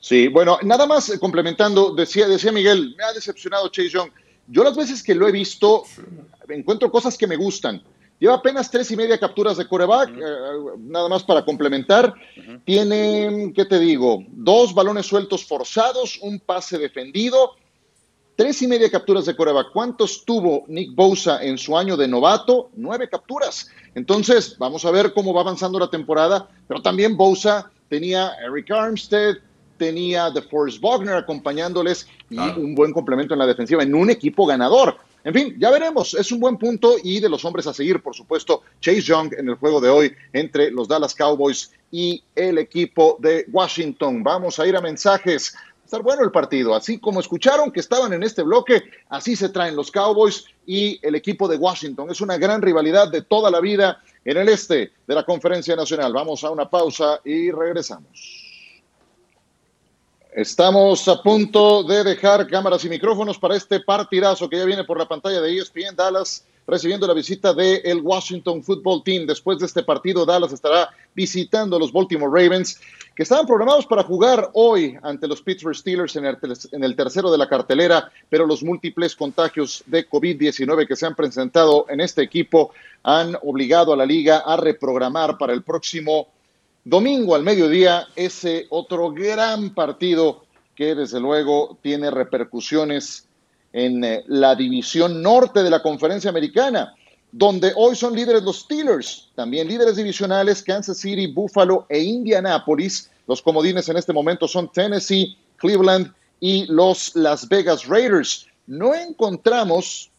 Sí, 0.00 0.28
bueno, 0.28 0.58
nada 0.62 0.86
más 0.86 1.10
eh, 1.10 1.20
complementando, 1.20 1.94
decía, 1.94 2.26
decía 2.26 2.50
Miguel, 2.50 2.94
me 2.96 3.04
ha 3.04 3.12
decepcionado 3.12 3.68
Chase 3.68 3.90
Young. 3.90 4.10
Yo 4.48 4.64
las 4.64 4.76
veces 4.76 5.02
que 5.02 5.14
lo 5.14 5.28
he 5.28 5.32
visto, 5.32 5.84
encuentro 6.48 6.90
cosas 6.90 7.16
que 7.16 7.26
me 7.26 7.36
gustan. 7.36 7.82
Lleva 8.18 8.34
apenas 8.34 8.70
tres 8.70 8.90
y 8.90 8.96
media 8.96 9.18
capturas 9.18 9.56
de 9.56 9.66
coreback, 9.66 10.10
eh, 10.10 10.76
nada 10.78 11.08
más 11.08 11.22
para 11.22 11.44
complementar. 11.44 12.12
Tiene, 12.64 13.52
¿qué 13.54 13.64
te 13.64 13.78
digo? 13.78 14.24
Dos 14.28 14.74
balones 14.74 15.06
sueltos 15.06 15.44
forzados, 15.44 16.18
un 16.22 16.40
pase 16.40 16.76
defendido, 16.78 17.52
tres 18.36 18.60
y 18.62 18.68
media 18.68 18.90
capturas 18.90 19.26
de 19.26 19.36
coreback. 19.36 19.72
¿Cuántos 19.72 20.24
tuvo 20.24 20.64
Nick 20.68 20.94
Bosa 20.94 21.42
en 21.42 21.56
su 21.56 21.76
año 21.76 21.96
de 21.96 22.08
novato? 22.08 22.70
Nueve 22.74 23.08
capturas. 23.08 23.70
Entonces, 23.94 24.56
vamos 24.58 24.84
a 24.84 24.90
ver 24.90 25.12
cómo 25.14 25.32
va 25.32 25.42
avanzando 25.42 25.78
la 25.78 25.88
temporada. 25.88 26.48
Pero 26.66 26.82
también 26.82 27.16
Bosa 27.16 27.70
tenía 27.88 28.32
Eric 28.46 28.70
Armstead, 28.70 29.38
tenía 29.80 30.26
a 30.26 30.30
DeForest 30.30 30.78
Wagner 30.82 31.14
acompañándoles 31.14 32.06
y 32.28 32.34
Claro. 32.36 32.60
un 32.60 32.74
buen 32.74 32.92
complemento 32.92 33.32
en 33.34 33.38
la 33.38 33.46
defensiva, 33.46 33.82
en 33.82 33.94
un 33.94 34.10
equipo 34.10 34.44
ganador. 34.46 34.98
En 35.24 35.32
fin, 35.32 35.56
ya 35.58 35.70
veremos. 35.70 36.12
Es 36.14 36.30
un 36.32 36.38
buen 36.40 36.58
punto 36.58 36.96
y 37.02 37.18
de 37.18 37.30
los 37.30 37.44
hombres 37.46 37.66
a 37.66 37.72
seguir, 37.72 38.02
por 38.02 38.14
supuesto, 38.14 38.62
Chase 38.80 39.00
Young 39.00 39.32
en 39.38 39.48
el 39.48 39.54
juego 39.54 39.80
de 39.80 39.88
hoy 39.88 40.12
entre 40.34 40.70
los 40.70 40.86
Dallas 40.86 41.14
Cowboys 41.14 41.72
y 41.90 42.22
el 42.34 42.58
equipo 42.58 43.16
de 43.20 43.46
Washington. 43.50 44.22
Vamos 44.22 44.58
a 44.58 44.66
ir 44.66 44.76
a 44.76 44.82
mensajes. 44.82 45.54
Va 45.54 45.82
a 45.82 45.84
estar 45.86 46.02
bueno 46.02 46.22
el 46.22 46.30
partido. 46.30 46.74
Así 46.74 46.98
como 46.98 47.20
escucharon 47.20 47.70
que 47.72 47.80
estaban 47.80 48.12
en 48.12 48.22
este 48.22 48.42
bloque, 48.42 48.82
así 49.08 49.34
se 49.34 49.48
traen 49.48 49.76
los 49.76 49.90
Cowboys 49.90 50.44
y 50.66 50.98
el 51.02 51.14
equipo 51.14 51.48
de 51.48 51.56
Washington. 51.56 52.10
Es 52.10 52.20
una 52.20 52.36
gran 52.36 52.60
rivalidad 52.60 53.10
de 53.10 53.22
toda 53.22 53.50
la 53.50 53.60
vida 53.60 53.98
en 54.24 54.36
el 54.36 54.48
este 54.50 54.92
de 55.06 55.14
la 55.14 55.24
Conferencia 55.24 55.74
Nacional. 55.74 56.12
Vamos 56.12 56.44
a 56.44 56.50
una 56.50 56.68
pausa 56.68 57.20
y 57.24 57.50
regresamos. 57.50 58.49
Estamos 60.32 61.08
a 61.08 61.20
punto 61.20 61.82
de 61.82 62.04
dejar 62.04 62.46
cámaras 62.46 62.84
y 62.84 62.88
micrófonos 62.88 63.36
para 63.36 63.56
este 63.56 63.80
partidazo 63.80 64.48
que 64.48 64.58
ya 64.58 64.64
viene 64.64 64.84
por 64.84 64.96
la 64.96 65.08
pantalla 65.08 65.40
de 65.40 65.58
ESPN 65.58 65.96
Dallas, 65.96 66.46
recibiendo 66.68 67.04
la 67.08 67.14
visita 67.14 67.52
del 67.52 68.00
Washington 68.00 68.62
Football 68.62 69.02
Team. 69.02 69.26
Después 69.26 69.58
de 69.58 69.66
este 69.66 69.82
partido, 69.82 70.24
Dallas 70.24 70.52
estará 70.52 70.88
visitando 71.16 71.74
a 71.74 71.78
los 71.80 71.92
Baltimore 71.92 72.30
Ravens, 72.30 72.80
que 73.16 73.24
estaban 73.24 73.44
programados 73.44 73.86
para 73.86 74.04
jugar 74.04 74.50
hoy 74.52 74.96
ante 75.02 75.26
los 75.26 75.42
Pittsburgh 75.42 75.74
Steelers 75.74 76.14
en 76.14 76.24
el, 76.24 76.38
en 76.70 76.84
el 76.84 76.94
tercero 76.94 77.32
de 77.32 77.38
la 77.38 77.48
cartelera, 77.48 78.12
pero 78.28 78.46
los 78.46 78.62
múltiples 78.62 79.16
contagios 79.16 79.82
de 79.86 80.08
COVID-19 80.08 80.86
que 80.86 80.94
se 80.94 81.06
han 81.06 81.16
presentado 81.16 81.86
en 81.88 82.00
este 82.00 82.22
equipo 82.22 82.70
han 83.02 83.36
obligado 83.42 83.92
a 83.92 83.96
la 83.96 84.06
liga 84.06 84.44
a 84.46 84.56
reprogramar 84.56 85.36
para 85.38 85.52
el 85.52 85.64
próximo 85.64 86.28
Domingo 86.84 87.34
al 87.34 87.42
mediodía, 87.42 88.06
ese 88.16 88.66
otro 88.70 89.12
gran 89.12 89.74
partido 89.74 90.44
que 90.74 90.94
desde 90.94 91.20
luego 91.20 91.76
tiene 91.82 92.10
repercusiones 92.10 93.28
en 93.72 94.02
eh, 94.02 94.24
la 94.28 94.54
división 94.54 95.22
norte 95.22 95.62
de 95.62 95.68
la 95.68 95.82
conferencia 95.82 96.30
americana, 96.30 96.94
donde 97.30 97.72
hoy 97.76 97.94
son 97.94 98.14
líderes 98.14 98.42
los 98.42 98.60
Steelers, 98.60 99.28
también 99.34 99.68
líderes 99.68 99.96
divisionales 99.96 100.62
Kansas 100.62 100.96
City, 100.96 101.26
Buffalo 101.26 101.84
e 101.88 102.00
Indianapolis. 102.00 103.10
Los 103.26 103.42
comodines 103.42 103.88
en 103.90 103.98
este 103.98 104.12
momento 104.14 104.48
son 104.48 104.72
Tennessee, 104.72 105.36
Cleveland 105.58 106.12
y 106.40 106.64
los 106.66 107.14
Las 107.14 107.46
Vegas 107.46 107.86
Raiders. 107.86 108.46
No 108.66 108.94
encontramos 108.94 110.10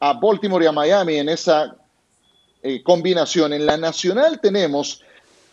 a 0.00 0.14
Baltimore 0.14 0.64
y 0.64 0.68
a 0.68 0.72
Miami 0.72 1.16
en 1.16 1.28
esa 1.28 1.76
eh, 2.62 2.82
combinación. 2.82 3.52
En 3.52 3.66
la 3.66 3.76
nacional 3.76 4.40
tenemos 4.40 5.02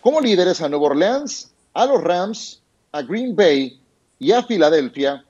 como 0.02 0.22
líderes 0.22 0.62
a 0.62 0.70
Nueva 0.70 0.88
Orleans, 0.88 1.52
a 1.74 1.86
los 1.86 2.04
Rams, 2.04 2.62
a 2.92 3.02
Green 3.02 3.36
Bay 3.36 3.80
y 4.20 4.32
a 4.32 4.44
Filadelfia. 4.44 5.24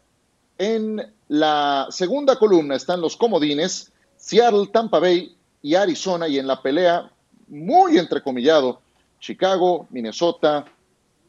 En 0.58 1.06
la 1.28 1.88
segunda 1.90 2.38
columna 2.38 2.76
están 2.76 3.02
los 3.02 3.16
comodines, 3.16 3.92
Seattle, 4.18 4.68
Tampa 4.72 5.00
Bay 5.00 5.36
y 5.62 5.76
Arizona. 5.76 6.28
Y 6.28 6.40
en 6.40 6.48
la 6.48 6.62
pelea, 6.62 7.12
muy 7.48 7.98
entrecomillado, 7.98 8.82
Chicago, 9.20 9.88
Minnesota, 9.90 10.66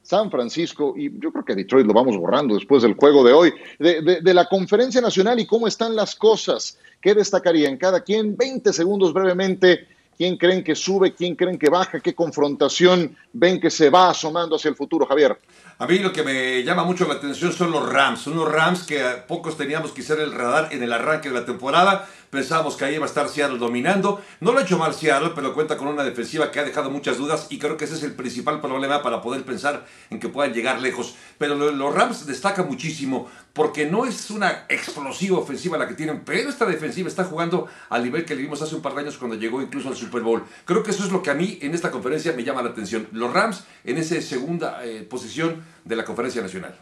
San 0.09 0.31
Francisco 0.31 0.95
y 0.97 1.11
yo 1.21 1.31
creo 1.31 1.45
que 1.45 1.55
Detroit 1.55 1.87
lo 1.87 1.93
vamos 1.93 2.17
borrando 2.17 2.55
después 2.55 2.83
del 2.83 2.95
juego 2.95 3.23
de 3.23 3.35
hoy, 3.35 3.53
de, 3.79 4.33
la 4.33 4.47
conferencia 4.47 5.03
nacional 5.03 5.39
y 5.39 5.47
cómo 5.47 5.69
están 5.69 5.95
las 5.95 6.15
cosas. 6.15 6.79
¿Qué 7.03 7.15
destacarían 7.15 7.77
cada 7.77 8.01
quien? 8.01 8.35
20 8.35 8.73
segundos 8.73 9.13
brevemente 9.13 9.87
¿Quién 10.19 10.37
creen 10.37 10.65
que 10.65 10.75
sube? 10.75 11.15
¿Quién 11.15 11.37
creen 11.37 11.57
que 11.57 11.71
baja? 11.71 12.01
¿Qué 12.01 12.13
confrontación 12.13 13.17
ven 13.33 13.61
que 13.61 13.71
se 13.71 13.89
va 13.89 14.11
asomando 14.11 14.57
hacia 14.57 14.69
el 14.69 14.75
futuro, 14.75 15.07
Javier? 15.07 15.39
A 15.79 15.87
mí 15.87 16.01
lo 16.01 16.13
que 16.13 16.25
me 16.25 16.65
llama 16.65 16.83
mucho 16.83 17.07
la 17.07 17.15
atención 17.15 17.53
son 17.53 17.71
los 17.71 17.89
Rams. 17.89 18.27
Unos 18.27 18.51
Rams 18.51 18.83
que 18.83 19.01
pocos 19.29 19.57
teníamos 19.57 19.93
quizá 19.93 20.15
en 20.15 20.23
el 20.23 20.33
radar 20.33 20.71
en 20.73 20.83
el 20.83 20.93
arranque 20.93 21.29
de 21.29 21.37
la 21.37 21.47
temporada. 21.47 22.09
Pensábamos 22.31 22.75
que 22.75 22.85
ahí 22.85 22.97
iba 22.97 23.05
a 23.05 23.09
estar 23.09 23.29
Seattle 23.29 23.59
dominando. 23.59 24.21
No 24.41 24.51
lo 24.51 24.59
ha 24.59 24.63
hecho 24.63 24.77
mal 24.77 24.93
Seattle, 24.93 25.31
pero 25.37 25.55
cuenta 25.55 25.77
con 25.77 25.87
una 25.87 26.03
defensiva 26.03 26.51
que 26.51 26.59
ha 26.59 26.65
dejado 26.65 26.91
muchas 26.91 27.17
dudas 27.17 27.47
y 27.49 27.61
creo 27.61 27.77
que 27.77 27.85
ese 27.85 27.95
es 27.95 28.03
el 28.03 28.15
principal 28.15 28.61
problema 28.61 29.05
para 29.05 29.23
poder 29.23 29.45
pensar 29.45 29.87
en 30.11 30.19
que 30.19 30.29
puedan 30.29 30.53
llegar 30.53 30.83
lejos. 30.83 31.15
Pero 31.39 31.55
los 31.55 31.95
Rams 31.95 32.27
destacan 32.27 32.67
muchísimo 32.67 33.31
porque 33.59 33.87
no 33.87 34.07
es 34.07 34.31
una 34.31 34.67
explosiva 34.69 35.37
ofensiva 35.37 35.77
la 35.77 35.89
que 35.89 35.95
tienen, 35.95 36.23
pero 36.25 36.49
esta 36.49 36.65
defensiva 36.65 37.09
está 37.09 37.25
jugando 37.25 37.67
al 37.89 38.05
nivel 38.05 38.25
que 38.25 38.37
le 38.37 38.43
vimos 38.43 38.63
hace 38.63 38.77
un 38.77 38.83
par 38.83 38.95
de 38.95 39.01
años 39.01 39.19
cuando 39.19 39.37
llegó 39.37 39.61
incluso 39.61 39.89
al 39.89 39.97
Super 39.97 40.23
Bowl. 40.23 40.45
Creo 40.65 40.85
que 40.85 40.93
eso 40.93 41.03
es 41.03 41.11
lo 41.11 41.25
que 41.25 41.31
a 41.31 41.35
mí 41.35 41.59
en 41.61 41.75
esta 41.75 41.91
conferencia 41.91 42.33
me 42.35 42.45
llama 42.45 42.63
la 42.63 42.71
atención. 42.71 43.09
Los 43.11 43.33
Rams 43.33 43.67
en 43.83 43.99
esa 43.99 44.21
segunda 44.21 44.87
eh, 44.87 45.03
posición 45.03 45.65
de 45.85 45.97
la 45.97 46.05
conferencia 46.05 46.41
nacional. 46.41 46.77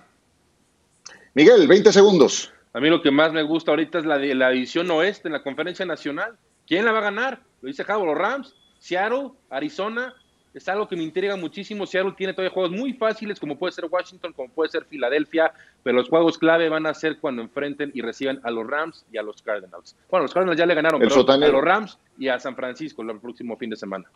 Miguel, 1.33 1.67
20 1.67 1.91
segundos. 1.95 2.53
A 2.75 2.81
mí 2.81 2.91
lo 2.91 3.01
que 3.01 3.11
más 3.11 3.33
me 3.33 3.43
gusta 3.43 3.71
ahorita 3.71 4.01
es 4.01 4.05
la, 4.05 4.19
de, 4.19 4.35
la 4.35 4.51
división 4.51 4.91
oeste 4.91 5.29
en 5.29 5.33
la 5.33 5.43
conferencia 5.43 5.87
nacional. 5.87 6.37
¿Quién 6.67 6.85
la 6.85 6.93
va 6.93 6.99
a 6.99 7.05
ganar? 7.05 7.41
Lo 7.63 7.69
dice 7.69 7.85
Javo, 7.85 8.05
los 8.05 8.19
Rams, 8.19 8.55
Seattle, 8.81 9.31
Arizona. 9.49 10.15
Es 10.57 10.67
algo 10.71 10.89
que 10.89 10.97
me 10.97 11.03
intriga 11.03 11.37
muchísimo. 11.37 11.87
Seattle 11.87 12.15
tiene 12.17 12.33
todavía 12.33 12.51
juegos 12.51 12.73
muy 12.73 12.95
fáciles, 12.95 13.39
como 13.39 13.59
puede 13.59 13.73
ser 13.73 13.85
Washington, 13.91 14.33
como 14.33 14.49
puede 14.49 14.71
ser 14.71 14.87
Filadelfia, 14.87 15.53
pero 15.83 15.99
los 15.99 16.09
juegos 16.09 16.39
clave 16.39 16.71
van 16.71 16.87
a 16.87 16.95
ser 16.95 17.19
cuando 17.19 17.43
enfrenten 17.43 17.91
y 17.93 18.01
reciban 18.01 18.41
a 18.43 18.51
los 18.51 18.67
Rams 18.67 19.05
y 19.13 19.19
a 19.19 19.23
los 19.23 19.43
Cardinals. 19.43 19.95
Bueno, 20.11 20.23
los 20.23 20.33
Cardinals 20.33 20.59
ya 20.59 20.65
le 20.65 20.75
ganaron 20.75 21.03
El 21.03 21.09
pero 21.11 21.31
a 21.31 21.37
los 21.37 21.63
Rams 21.63 21.99
y 22.19 22.29
a 22.29 22.41
San 22.41 22.57
Francisco 22.57 23.03
el 23.03 23.21
próximo 23.21 23.59
fin 23.59 23.69
de 23.69 23.77
semana. 23.77 24.07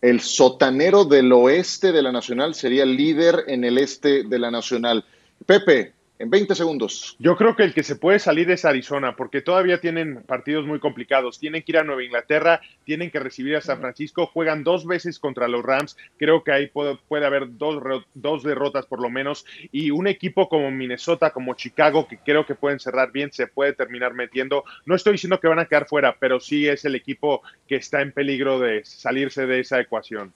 El 0.00 0.20
sotanero 0.20 1.04
del 1.04 1.30
oeste 1.30 1.92
de 1.92 2.00
la 2.00 2.10
Nacional 2.10 2.54
sería 2.54 2.82
el 2.82 2.96
líder 2.96 3.44
en 3.46 3.64
el 3.64 3.76
este 3.76 4.22
de 4.22 4.38
la 4.38 4.50
Nacional. 4.50 5.04
Pepe, 5.44 5.92
en 6.18 6.30
20 6.30 6.54
segundos. 6.54 7.16
Yo 7.18 7.36
creo 7.36 7.56
que 7.56 7.64
el 7.64 7.74
que 7.74 7.82
se 7.82 7.96
puede 7.96 8.18
salir 8.18 8.50
es 8.50 8.64
Arizona, 8.64 9.16
porque 9.16 9.42
todavía 9.42 9.80
tienen 9.80 10.22
partidos 10.22 10.64
muy 10.64 10.78
complicados. 10.78 11.40
Tienen 11.40 11.62
que 11.62 11.72
ir 11.72 11.78
a 11.78 11.84
Nueva 11.84 12.04
Inglaterra, 12.04 12.60
tienen 12.84 13.10
que 13.10 13.18
recibir 13.18 13.56
a 13.56 13.60
San 13.60 13.80
Francisco, 13.80 14.26
juegan 14.26 14.62
dos 14.62 14.86
veces 14.86 15.18
contra 15.18 15.48
los 15.48 15.64
Rams. 15.64 15.96
Creo 16.16 16.44
que 16.44 16.52
ahí 16.52 16.68
puede, 16.68 16.96
puede 17.08 17.26
haber 17.26 17.56
dos, 17.58 17.82
dos 18.14 18.42
derrotas 18.44 18.86
por 18.86 19.00
lo 19.00 19.10
menos. 19.10 19.44
Y 19.72 19.90
un 19.90 20.06
equipo 20.06 20.48
como 20.48 20.70
Minnesota, 20.70 21.30
como 21.30 21.54
Chicago, 21.54 22.06
que 22.06 22.18
creo 22.18 22.46
que 22.46 22.54
pueden 22.54 22.78
cerrar 22.78 23.10
bien, 23.10 23.32
se 23.32 23.48
puede 23.48 23.72
terminar 23.72 24.14
metiendo. 24.14 24.64
No 24.86 24.94
estoy 24.94 25.12
diciendo 25.14 25.40
que 25.40 25.48
van 25.48 25.58
a 25.58 25.66
quedar 25.66 25.86
fuera, 25.88 26.16
pero 26.18 26.38
sí 26.38 26.68
es 26.68 26.84
el 26.84 26.94
equipo 26.94 27.42
que 27.66 27.76
está 27.76 28.02
en 28.02 28.12
peligro 28.12 28.60
de 28.60 28.84
salirse 28.84 29.46
de 29.46 29.60
esa 29.60 29.80
ecuación. 29.80 30.32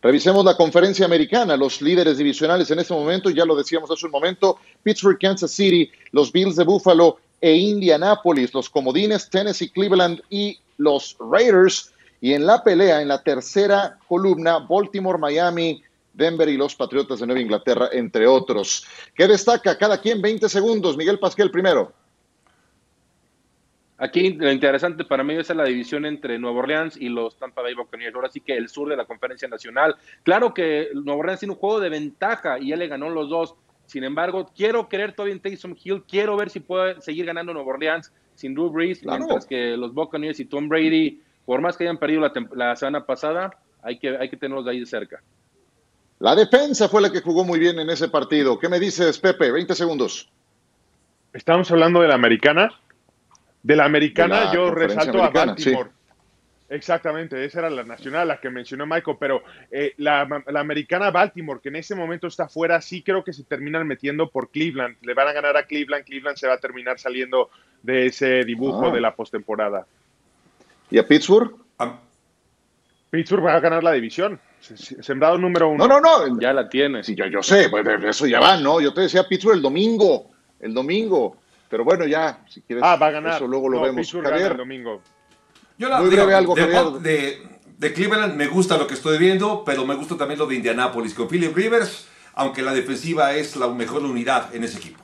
Revisemos 0.00 0.44
la 0.44 0.56
conferencia 0.56 1.06
americana, 1.06 1.56
los 1.56 1.82
líderes 1.82 2.18
divisionales 2.18 2.70
en 2.70 2.78
este 2.78 2.94
momento, 2.94 3.30
ya 3.30 3.44
lo 3.44 3.56
decíamos 3.56 3.90
hace 3.90 4.06
un 4.06 4.12
momento, 4.12 4.58
Pittsburgh, 4.82 5.18
Kansas 5.18 5.50
City, 5.50 5.90
los 6.12 6.30
Bills 6.32 6.56
de 6.56 6.64
Buffalo 6.64 7.18
e 7.40 7.54
Indianapolis, 7.54 8.52
los 8.54 8.68
comodines, 8.68 9.28
Tennessee, 9.28 9.70
Cleveland 9.70 10.20
y 10.30 10.58
los 10.76 11.16
Raiders. 11.18 11.92
Y 12.20 12.32
en 12.32 12.46
la 12.46 12.62
pelea, 12.64 13.00
en 13.00 13.08
la 13.08 13.22
tercera 13.22 13.98
columna, 14.08 14.58
Baltimore, 14.58 15.18
Miami, 15.18 15.82
Denver 16.12 16.48
y 16.48 16.56
los 16.56 16.74
Patriotas 16.74 17.20
de 17.20 17.26
Nueva 17.26 17.40
Inglaterra, 17.40 17.88
entre 17.92 18.26
otros. 18.26 18.84
¿Qué 19.14 19.28
destaca? 19.28 19.78
Cada 19.78 20.00
quien 20.00 20.20
20 20.20 20.48
segundos. 20.48 20.96
Miguel 20.96 21.20
Pasquel 21.20 21.50
primero. 21.50 21.92
Aquí 24.00 24.32
lo 24.34 24.50
interesante 24.52 25.04
para 25.04 25.24
mí 25.24 25.34
es 25.34 25.50
la 25.50 25.64
división 25.64 26.06
entre 26.06 26.38
Nueva 26.38 26.60
Orleans 26.60 26.96
y 26.96 27.08
los 27.08 27.36
Tampa 27.36 27.62
Bay 27.62 27.74
Buccaneers. 27.74 28.14
Ahora 28.14 28.30
sí 28.30 28.40
que 28.40 28.56
el 28.56 28.68
sur 28.68 28.88
de 28.88 28.96
la 28.96 29.04
conferencia 29.04 29.48
nacional. 29.48 29.96
Claro 30.22 30.54
que 30.54 30.88
Nueva 30.94 31.20
Orleans 31.20 31.40
tiene 31.40 31.54
un 31.54 31.58
juego 31.58 31.80
de 31.80 31.88
ventaja 31.88 32.60
y 32.60 32.68
ya 32.68 32.76
le 32.76 32.86
ganó 32.86 33.10
los 33.10 33.28
dos. 33.28 33.56
Sin 33.86 34.04
embargo, 34.04 34.50
quiero 34.54 34.88
creer 34.88 35.14
todavía 35.14 35.34
en 35.34 35.40
Taysom 35.40 35.74
Hill. 35.82 36.04
Quiero 36.08 36.36
ver 36.36 36.48
si 36.48 36.60
puede 36.60 37.00
seguir 37.00 37.26
ganando 37.26 37.52
Nueva 37.52 37.70
Orleans 37.70 38.12
sin 38.36 38.54
Drew 38.54 38.70
Brees, 38.70 39.04
mientras 39.04 39.46
que 39.46 39.76
los 39.76 39.92
Buccaneers 39.92 40.38
y 40.38 40.44
Tom 40.44 40.68
Brady, 40.68 41.20
por 41.44 41.60
más 41.60 41.76
que 41.76 41.82
hayan 41.82 41.98
perdido 41.98 42.20
la, 42.20 42.32
la 42.54 42.76
semana 42.76 43.04
pasada, 43.04 43.50
hay 43.82 43.98
que, 43.98 44.16
hay 44.16 44.28
que 44.28 44.36
tenerlos 44.36 44.64
de 44.64 44.70
ahí 44.70 44.80
de 44.80 44.86
cerca. 44.86 45.20
La 46.20 46.36
defensa 46.36 46.88
fue 46.88 47.02
la 47.02 47.10
que 47.10 47.20
jugó 47.20 47.44
muy 47.44 47.58
bien 47.58 47.80
en 47.80 47.90
ese 47.90 48.08
partido. 48.08 48.58
¿Qué 48.60 48.68
me 48.68 48.78
dices, 48.78 49.18
Pepe? 49.18 49.50
20 49.50 49.74
segundos. 49.74 50.28
Estamos 51.32 51.70
hablando 51.72 52.00
de 52.00 52.08
la 52.08 52.14
americana. 52.14 52.72
De 53.68 53.76
la 53.76 53.84
americana 53.84 54.50
yo 54.50 54.70
resalto 54.70 55.22
a 55.22 55.28
Baltimore. 55.28 55.90
Exactamente, 56.70 57.44
esa 57.44 57.58
era 57.58 57.68
la 57.70 57.82
nacional, 57.84 58.28
la 58.28 58.40
que 58.40 58.48
mencionó 58.48 58.86
Michael, 58.86 59.18
pero 59.20 59.42
eh, 59.70 59.92
la, 59.98 60.26
la, 60.46 60.60
americana 60.60 61.10
Baltimore, 61.10 61.60
que 61.62 61.68
en 61.68 61.76
ese 61.76 61.94
momento 61.94 62.26
está 62.28 62.48
fuera, 62.48 62.80
sí 62.80 63.02
creo 63.02 63.22
que 63.22 63.34
se 63.34 63.44
terminan 63.44 63.86
metiendo 63.86 64.30
por 64.30 64.50
Cleveland. 64.50 64.96
Le 65.02 65.12
van 65.12 65.28
a 65.28 65.32
ganar 65.32 65.54
a 65.58 65.64
Cleveland, 65.66 66.04
Cleveland 66.06 66.38
se 66.38 66.46
va 66.46 66.54
a 66.54 66.58
terminar 66.58 66.98
saliendo 66.98 67.50
de 67.82 68.06
ese 68.06 68.42
dibujo 68.44 68.86
Ah. 68.86 68.90
de 68.90 69.00
la 69.02 69.14
postemporada. 69.14 69.86
¿Y 70.90 70.96
a 70.98 71.06
Pittsburgh? 71.06 71.54
Ah, 71.78 71.98
Pittsburgh 73.10 73.44
va 73.44 73.54
a 73.54 73.60
ganar 73.60 73.84
la 73.84 73.92
división. 73.92 74.40
Se- 74.60 74.76
se- 74.78 75.02
Sembrado 75.02 75.36
número 75.36 75.68
uno. 75.68 75.86
No, 75.86 76.00
no, 76.00 76.26
no. 76.26 76.40
Ya 76.40 76.54
la 76.54 76.68
tiene. 76.70 77.02
Sí, 77.04 77.14
yo, 77.14 77.26
yo 77.26 77.42
sé, 77.42 77.68
pues 77.68 77.84
de 77.84 78.08
eso 78.08 78.26
ya 78.26 78.40
va, 78.40 78.56
¿no? 78.58 78.80
Yo 78.80 78.92
te 78.94 79.02
decía 79.02 79.24
Pittsburgh 79.28 79.56
el 79.56 79.62
domingo, 79.62 80.30
el 80.60 80.72
domingo. 80.72 81.36
Pero 81.68 81.84
bueno, 81.84 82.06
ya, 82.06 82.44
si 82.48 82.62
quieres, 82.62 82.82
Ah, 82.84 82.96
va 82.96 83.06
a 83.08 83.10
ganar. 83.10 83.36
eso 83.36 83.46
luego 83.46 83.68
lo 83.68 83.78
No, 83.78 83.84
vemos. 83.84 84.10
Javier, 84.10 84.52
el 84.52 84.56
domingo. 84.58 85.02
Yo 85.76 85.88
la, 85.88 86.00
Muy 86.00 86.10
digo, 86.10 86.22
breve 86.24 86.34
algo, 86.34 86.54
de, 86.54 86.62
Javier. 86.62 86.84
de- 87.02 87.48
de 87.78 87.92
Cleveland 87.92 88.34
me 88.34 88.46
gusta 88.48 88.76
lo 88.76 88.86
que 88.86 88.94
estoy 88.94 89.18
viendo, 89.18 89.62
pero 89.64 89.86
me 89.86 89.94
gusta 89.94 90.16
también 90.16 90.38
lo 90.40 90.46
de 90.46 90.56
Indianapolis 90.56 91.14
con 91.14 91.28
Philip 91.28 91.54
Rivers, 91.56 92.08
aunque 92.34 92.62
la 92.62 92.72
defensiva 92.74 93.34
es 93.34 93.54
la 93.54 93.68
mejor 93.68 94.02
unidad 94.02 94.54
en 94.54 94.64
ese 94.64 94.78
equipo. 94.78 95.02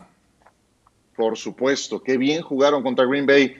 por 1.17 1.37
supuesto, 1.39 2.03
qué 2.03 2.17
bien 2.19 2.43
jugaron 2.43 2.83
contra 2.83 3.05
Green 3.07 3.25
Bay 3.25 3.55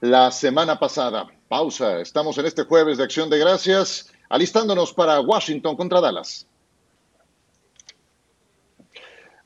la 0.00 0.30
semana 0.30 0.78
pasada. 0.78 1.26
Pausa, 1.48 2.00
estamos 2.00 2.38
en 2.38 2.46
este 2.46 2.64
jueves 2.64 2.96
de 2.96 3.04
Acción 3.04 3.28
de 3.28 3.38
Gracias, 3.38 4.10
alistándonos 4.30 4.94
para 4.94 5.20
Washington 5.20 5.76
contra 5.76 6.00
Dallas. 6.00 6.46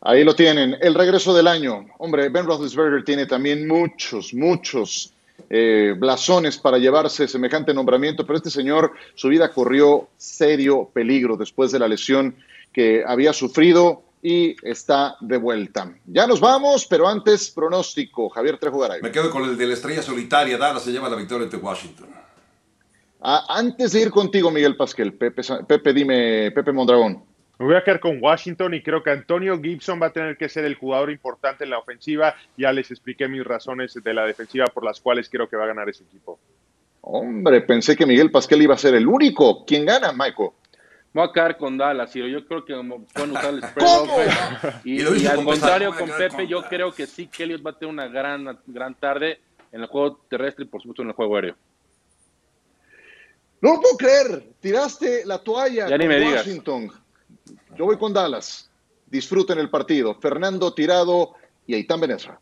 Ahí 0.01 0.23
lo 0.23 0.35
tienen, 0.35 0.77
el 0.81 0.95
regreso 0.95 1.35
del 1.35 1.49
año. 1.49 1.87
Hombre, 1.99 2.29
Ben 2.29 2.47
Roethlisberger 2.47 3.05
tiene 3.05 3.27
también 3.27 3.67
muchos, 3.67 4.33
muchos 4.33 5.13
eh, 5.51 5.95
blasones 5.99 6.59
para 6.59 6.79
llevarse 6.79 7.27
semejante 7.27 7.75
nombramiento, 7.75 8.27
pero 8.27 8.37
este 8.37 8.51
señor, 8.51 8.93
su 9.15 9.29
vida 9.29 9.51
corrió 9.53 10.09
serio 10.17 10.89
peligro 10.93 11.37
después 11.37 11.73
de 11.73 11.79
la 11.79 11.89
lesión 11.89 12.37
que 12.73 13.03
había 13.07 13.33
sufrido 13.33 14.03
y 14.23 14.57
está 14.63 15.17
de 15.21 15.37
vuelta. 15.37 15.93
Ya 16.07 16.27
nos 16.27 16.41
vamos, 16.41 16.87
pero 16.87 17.09
antes 17.09 17.51
pronóstico. 17.51 18.29
Javier 18.29 18.59
Trejo 18.59 18.79
Garay. 18.79 19.01
Me 19.03 19.13
quedo 19.13 19.31
con 19.31 19.45
el 19.45 19.57
de 19.57 19.67
la 19.67 19.75
estrella 19.75 20.03
solitaria, 20.03 20.59
Dallas 20.59 20.83
se 20.83 20.93
lleva 20.93 21.09
la 21.09 21.17
victoria 21.17 21.45
ante 21.45 21.57
Washington. 21.57 22.09
Ah, 23.21 23.47
antes 23.49 23.93
de 23.93 24.03
ir 24.03 24.11
contigo, 24.11 24.51
Miguel 24.51 24.77
Pasquel, 24.77 25.13
Pepe, 25.13 25.93
dime, 25.93 26.53
Pepe 26.53 26.73
Mondragón. 26.73 27.25
Me 27.59 27.67
voy 27.67 27.75
a 27.75 27.83
quedar 27.83 27.99
con 27.99 28.23
Washington 28.23 28.73
y 28.75 28.83
creo 28.83 29.03
que 29.03 29.11
Antonio 29.11 29.61
Gibson 29.61 30.01
va 30.01 30.07
a 30.07 30.13
tener 30.13 30.37
que 30.37 30.49
ser 30.49 30.65
el 30.65 30.77
jugador 30.77 31.11
importante 31.11 31.65
en 31.65 31.71
la 31.71 31.79
ofensiva. 31.79 32.37
Ya 32.57 32.73
les 32.73 32.91
expliqué 32.93 33.27
mis 33.27 33.43
razones 33.43 33.95
de 33.95 34.15
la 34.15 34.25
defensiva 34.25 34.67
por 34.67 34.85
las 34.85 35.01
cuales 35.01 35.29
creo 35.29 35.49
que 35.49 35.57
va 35.57 35.65
a 35.65 35.69
ganar 35.69 35.89
ese 35.89 36.05
equipo. 36.05 36.39
Hombre, 37.01 37.61
pensé 37.63 37.97
que 37.97 38.07
Miguel 38.07 38.31
Pasquel 38.31 38.63
iba 38.63 38.75
a 38.75 38.79
ser 38.79 38.95
el 38.95 39.09
único. 39.09 39.65
¿Quién 39.65 39.87
gana, 39.87 40.13
Michael? 40.13 40.51
Voy 41.13 41.27
a 41.27 41.33
quedar 41.33 41.57
con 41.57 41.77
Dallas, 41.77 42.13
Ciro. 42.13 42.29
Yo 42.29 42.47
creo 42.47 42.65
que 42.65 42.75
como 42.75 43.05
pueden 43.07 43.33
usar 43.33 43.53
el 43.53 43.63
spread 43.65 43.87
¿Cómo? 43.87 44.15
offense. 44.15 44.81
Y, 44.85 45.03
Y 45.03 45.23
y 45.23 45.27
al 45.27 45.37
con 45.37 45.45
contrario, 45.47 45.95
con 45.97 46.11
Pepe, 46.11 46.37
con 46.37 46.47
yo 46.47 46.57
Dallas. 46.59 46.71
creo 46.71 46.93
que 46.93 47.07
sí, 47.07 47.27
que 47.27 47.43
Elliot 47.43 47.67
va 47.67 47.71
a 47.71 47.79
tener 47.79 47.93
una 47.93 48.07
gran, 48.07 48.59
gran 48.67 48.95
tarde 48.95 49.41
en 49.73 49.81
el 49.81 49.87
juego 49.89 50.21
terrestre 50.29 50.65
y 50.65 50.69
por 50.69 50.81
supuesto 50.81 51.03
en 51.03 51.09
el 51.09 51.15
juego 51.15 51.35
aéreo. 51.35 51.57
No 53.61 53.75
lo 53.75 53.81
puedo 53.81 53.97
creer. 53.97 54.45
Tiraste 54.61 55.25
la 55.27 55.39
toalla 55.39 55.89
Ya 55.89 55.99
ni 55.99 56.07
me 56.07 56.21
digas. 56.21 56.47
Yo 57.77 57.85
voy 57.85 57.99
con 57.99 58.13
Dallas. 58.13 58.71
Disfruten 59.07 59.59
el 59.59 59.71
partido. 59.71 60.15
Fernando 60.15 60.75
Tirado 60.75 61.35
y 61.67 61.75
Aitán 61.75 62.01
Benesra. 62.01 62.41